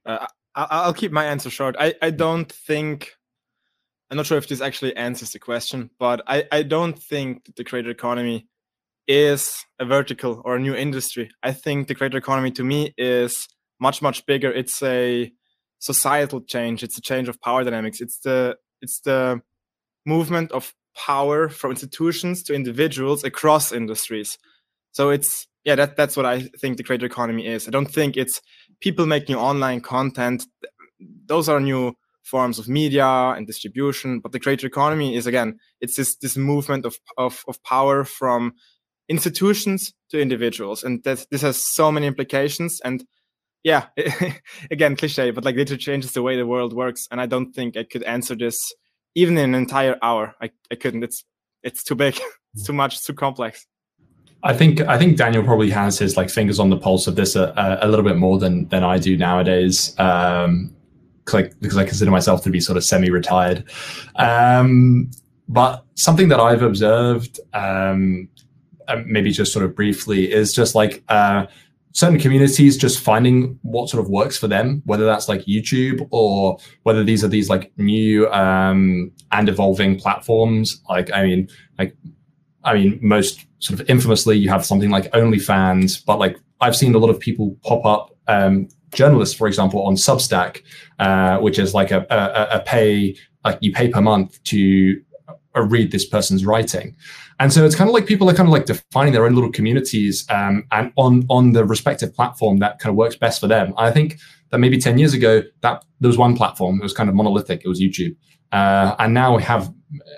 [0.04, 0.26] Uh,
[0.56, 1.76] I'll keep my answer short.
[1.78, 3.12] I, I don't think
[4.10, 7.64] I'm not sure if this actually answers the question, but I, I don't think the
[7.64, 8.46] creator economy
[9.08, 11.30] is a vertical or a new industry.
[11.42, 13.48] I think the creator economy to me is
[13.80, 14.50] much, much bigger.
[14.52, 15.32] It's a
[15.80, 16.82] societal change.
[16.82, 18.00] It's a change of power dynamics.
[18.00, 19.42] It's the it's the
[20.04, 24.38] movement of power from institutions to individuals across industries.
[24.92, 27.66] So it's yeah, that that's what I think the creator economy is.
[27.66, 28.40] I don't think it's
[28.80, 30.46] people making online content.
[31.26, 34.20] Those are new forms of media and distribution.
[34.20, 38.54] But the creator economy is again, it's this this movement of of, of power from
[39.08, 42.80] institutions to individuals, and that this has so many implications.
[42.84, 43.04] And
[43.62, 43.86] yeah,
[44.70, 47.06] again, cliche, but like literally changes the way the world works.
[47.10, 48.56] And I don't think I could answer this
[49.14, 50.34] even in an entire hour.
[50.40, 51.02] I, I couldn't.
[51.02, 51.24] It's
[51.62, 52.20] it's too big.
[52.54, 52.94] it's too much.
[52.94, 53.66] It's too complex.
[54.42, 57.34] I think I think Daniel probably has his like fingers on the pulse of this
[57.36, 59.98] a, a, little bit more than than I do nowadays.
[59.98, 60.72] Um,
[61.32, 63.64] like, because I consider myself to be sort of semi-retired.
[64.16, 65.10] Um,
[65.48, 68.28] but something that I've observed, um,
[69.04, 71.46] maybe just sort of briefly, is just like uh,
[71.92, 76.58] certain communities just finding what sort of works for them, whether that's like YouTube or
[76.82, 80.82] whether these are these like new um, and evolving platforms.
[80.88, 81.96] Like, I mean, like
[82.66, 86.94] I mean, most sort of infamously, you have something like OnlyFans, but like I've seen
[86.94, 90.62] a lot of people pop up, um, journalists, for example, on Substack,
[90.98, 95.00] uh, which is like a, a, a, pay, like you pay per month to
[95.56, 96.96] uh, read this person's writing.
[97.38, 99.52] And so it's kind of like people are kind of like defining their own little
[99.52, 103.74] communities um, and on on the respective platform that kind of works best for them.
[103.76, 104.18] I think
[104.50, 107.62] that maybe 10 years ago, that there was one platform, it was kind of monolithic,
[107.64, 108.16] it was YouTube.
[108.56, 109.70] Uh, and now we have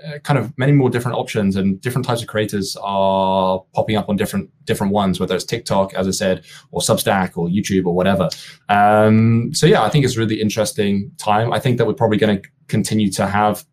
[0.07, 4.09] uh, kind of many more different options and different types of creators are popping up
[4.09, 7.95] on different different ones, whether it's TikTok, as I said, or Substack or YouTube or
[7.97, 8.29] whatever.
[8.69, 11.53] Um, so yeah, I think it's a really interesting time.
[11.53, 13.65] I think that we're probably going to continue to have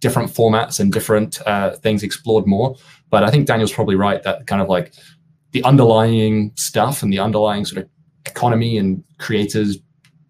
[0.00, 2.76] different formats and different uh, things explored more.
[3.10, 4.94] But I think Daniel's probably right that kind of like
[5.52, 7.90] the underlying stuff and the underlying sort of
[8.24, 9.76] economy and creators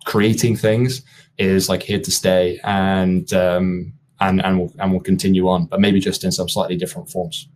[0.04, 1.02] creating things
[1.38, 5.80] is like here to stay and um, and and will and will continue on, but
[5.80, 7.48] maybe just in some slightly different forms.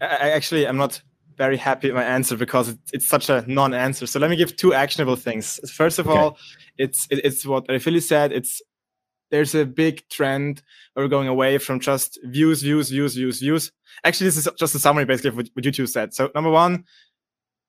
[0.00, 1.02] I actually I'm not
[1.36, 4.06] very happy with my answer because it's such a non-answer.
[4.06, 5.58] So let me give two actionable things.
[5.72, 6.18] First of okay.
[6.18, 6.38] all,
[6.76, 8.32] it's it's what Philly said.
[8.32, 8.60] It's
[9.30, 13.72] there's a big trend where we're going away from just views, views, views, views, views.
[14.04, 16.12] Actually, this is just a summary basically of what YouTube said.
[16.12, 16.84] So number one,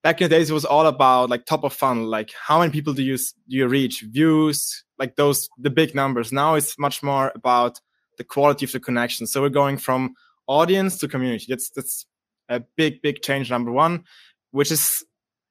[0.04, 2.72] back in the days, it was all about like top of funnel, like how many
[2.72, 6.32] people do you do you reach, views, like those the big numbers.
[6.32, 7.80] Now it's much more about
[8.18, 9.28] the quality of the connection.
[9.28, 10.16] So we're going from
[10.48, 11.46] audience to community.
[11.50, 12.06] That's that's
[12.50, 13.50] a big big change.
[13.50, 14.04] Number one,
[14.52, 15.04] which is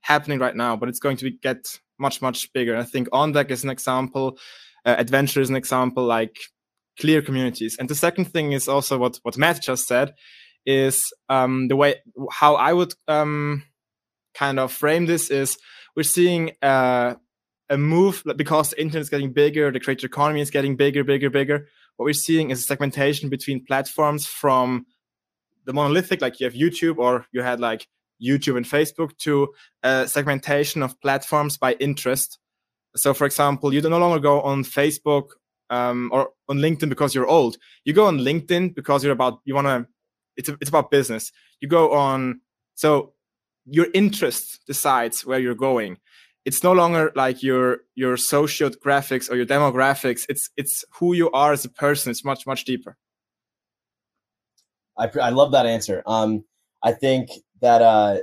[0.03, 2.77] happening right now, but it's going to be, get much much bigger.
[2.77, 4.39] I think On Deck is an example,
[4.85, 6.37] uh, Edventure is an example, like
[6.99, 7.77] clear communities.
[7.79, 10.15] And the second thing is also what what Matt just said
[10.67, 11.97] is um, the way
[12.31, 13.65] how I would um,
[14.41, 15.59] kind of frame this is
[15.95, 17.15] we're seeing uh,
[17.69, 21.29] a move because the internet is getting bigger, the creator economy is getting bigger, bigger,
[21.29, 21.69] bigger.
[21.97, 24.87] What we're seeing is a segmentation between platforms from
[25.67, 27.87] the monolithic, like you have YouTube or you had like
[28.21, 29.49] YouTube and Facebook, to
[29.83, 32.39] a segmentation of platforms by interest.
[32.97, 35.27] So, for example, you do no longer go on Facebook
[35.69, 37.57] um, or on LinkedIn because you're old.
[37.85, 39.87] You go on LinkedIn because you're about you want to.
[40.37, 41.31] It's it's about business.
[41.61, 42.41] You go on
[42.75, 43.13] so
[43.71, 45.97] your interest decides where you're going
[46.45, 51.53] it's no longer like your your sociographics or your demographics it's it's who you are
[51.53, 52.97] as a person it's much much deeper
[54.99, 56.45] i, I love that answer um
[56.83, 58.19] i think that uh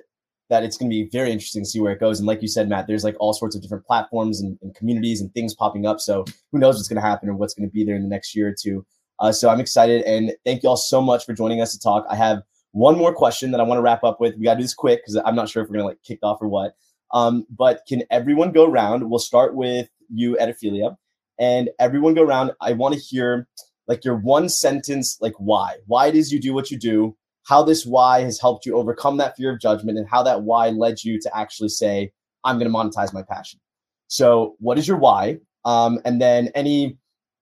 [0.50, 2.20] that it's going to be very interesting to see where it goes.
[2.20, 5.20] And like you said, Matt, there's like all sorts of different platforms and, and communities
[5.20, 6.00] and things popping up.
[6.00, 8.08] So who knows what's going to happen or what's going to be there in the
[8.08, 8.86] next year or two.
[9.20, 12.06] Uh, so I'm excited and thank you all so much for joining us to talk.
[12.10, 12.43] I have
[12.78, 14.36] one more question that I want to wrap up with.
[14.38, 16.03] We got to do this quick because I'm not sure if we're going to like
[16.03, 16.75] kick off or what.
[17.11, 19.09] Um, but can everyone go around?
[19.09, 20.95] We'll start with you, Erifili,
[21.39, 22.51] and everyone go around.
[22.61, 23.47] I want to hear
[23.88, 25.78] like your one sentence, like why.
[25.88, 27.15] Why is you do what you do,
[27.47, 30.69] how this why has helped you overcome that fear of judgment, and how that why
[30.69, 32.11] led you to actually say,
[32.43, 33.59] I'm going to monetize my passion.
[34.07, 35.39] So, what is your why?
[35.65, 36.97] Um, and then any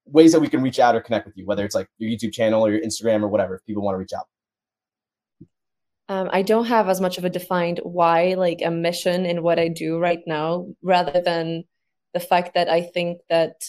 [0.05, 2.31] ways that we can reach out or connect with you, whether it's like your YouTube
[2.31, 4.27] channel or your Instagram or whatever, if people want to reach out.
[6.08, 9.58] Um, I don't have as much of a defined why, like a mission in what
[9.58, 11.64] I do right now, rather than
[12.14, 13.64] the fact that I think that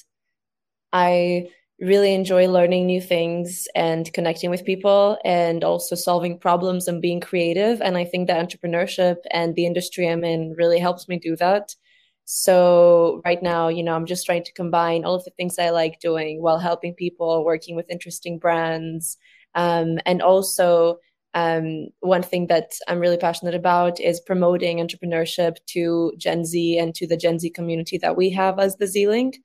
[0.93, 1.49] I
[1.81, 7.21] really enjoy learning new things and connecting with people and also solving problems and being
[7.21, 7.83] creative.
[7.83, 11.75] And I think that entrepreneurship and the industry I'm in really helps me do that.
[12.25, 15.71] So right now, you know, I'm just trying to combine all of the things I
[15.71, 19.17] like doing while helping people, working with interesting brands,
[19.55, 20.99] um, and also
[21.37, 26.95] um, one thing that I'm really passionate about is promoting entrepreneurship to Gen Z and
[26.95, 29.37] to the Gen Z community that we have as the Z Link.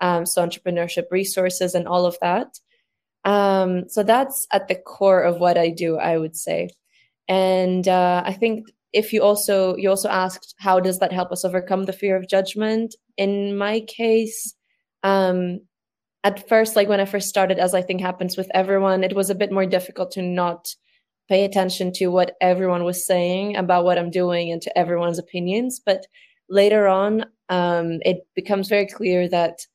[0.00, 2.60] Um, so entrepreneurship resources and all of that.
[3.24, 6.70] Um, so that's at the core of what I do, I would say.
[7.26, 11.44] And uh, I think if you also you also asked how does that help us
[11.44, 12.94] overcome the fear of judgment?
[13.16, 14.54] In my case,
[15.02, 15.60] um,
[16.22, 19.28] at first, like when I first started, as I think happens with everyone, it was
[19.28, 20.72] a bit more difficult to not
[21.32, 25.80] pay attention to what everyone was saying about what I'm doing and to everyone's opinions.
[25.84, 26.06] But
[26.50, 29.66] later on, um, it becomes very clear that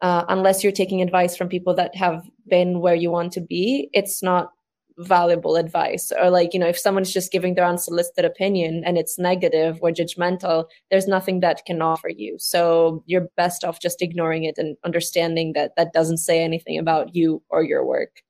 [0.00, 3.88] uh, unless you're taking advice from people that have been where you want to be,
[3.92, 4.50] it's not
[4.98, 6.10] valuable advice.
[6.20, 9.90] Or, like, you know, if someone's just giving their unsolicited opinion and it's negative or
[9.90, 12.34] judgmental, there's nothing that can offer you.
[12.40, 17.14] So you're best off just ignoring it and understanding that that doesn't say anything about
[17.14, 18.22] you or your work.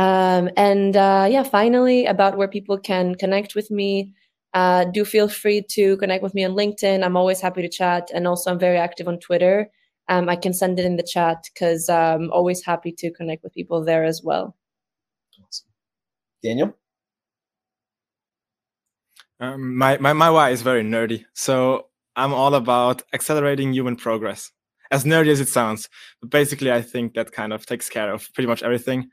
[0.00, 4.14] Um, and uh, yeah, finally, about where people can connect with me.
[4.54, 7.04] Uh, do feel free to connect with me on LinkedIn.
[7.04, 8.10] I'm always happy to chat.
[8.14, 9.70] And also, I'm very active on Twitter.
[10.08, 13.52] Um, I can send it in the chat because I'm always happy to connect with
[13.52, 14.56] people there as well.
[15.46, 15.68] Awesome.
[16.42, 16.74] Daniel?
[19.38, 21.26] Um, my, my, my why is very nerdy.
[21.34, 24.50] So I'm all about accelerating human progress.
[24.90, 25.88] As nerdy as it sounds,
[26.20, 29.08] but basically, I think that kind of takes care of pretty much everything.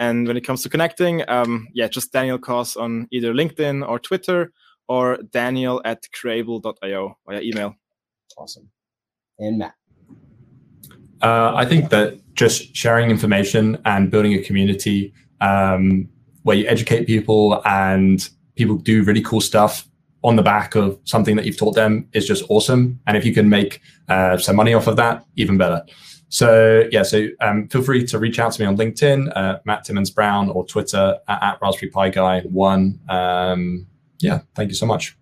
[0.00, 3.98] And when it comes to connecting, um, yeah, just Daniel Koss on either LinkedIn or
[3.98, 4.50] Twitter
[4.88, 7.74] or Daniel at creable.io via email.
[8.38, 8.70] Awesome.
[9.38, 9.74] And Matt.
[11.20, 16.08] Uh, I think that just sharing information and building a community um,
[16.44, 18.26] where you educate people and
[18.56, 19.86] people do really cool stuff
[20.24, 22.98] on the back of something that you've taught them is just awesome.
[23.06, 25.82] And if you can make uh, some money off of that, even better.
[26.30, 29.84] So yeah, so um, feel free to reach out to me on LinkedIn, uh, Matt
[29.84, 33.00] Timmons Brown, or Twitter at, at Raspberry Pi Guy One.
[33.08, 33.86] Um,
[34.20, 35.18] yeah, thank you so much.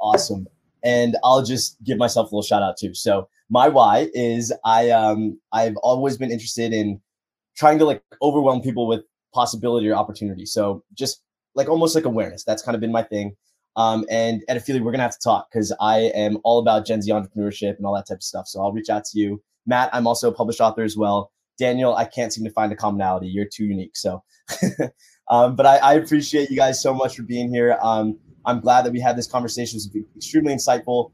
[0.00, 0.46] Awesome,
[0.82, 2.94] and I'll just give myself a little shout out too.
[2.94, 7.02] So my why is I um I've always been interested in
[7.54, 9.02] trying to like overwhelm people with
[9.34, 10.46] possibility or opportunity.
[10.46, 11.22] So just
[11.54, 12.44] like almost like awareness.
[12.44, 13.36] That's kind of been my thing.
[13.76, 17.10] Um, and Erifili, we're gonna have to talk because I am all about Gen Z
[17.12, 18.48] entrepreneurship and all that type of stuff.
[18.48, 21.32] So I'll reach out to you Matt, I'm also a published author as well.
[21.58, 23.28] Daniel, I can't seem to find a commonality.
[23.28, 23.96] You're too unique.
[23.96, 24.22] So,
[25.30, 27.78] um, but I, I, appreciate you guys so much for being here.
[27.82, 29.78] Um, I'm glad that we had this conversation.
[29.78, 31.12] It's extremely insightful.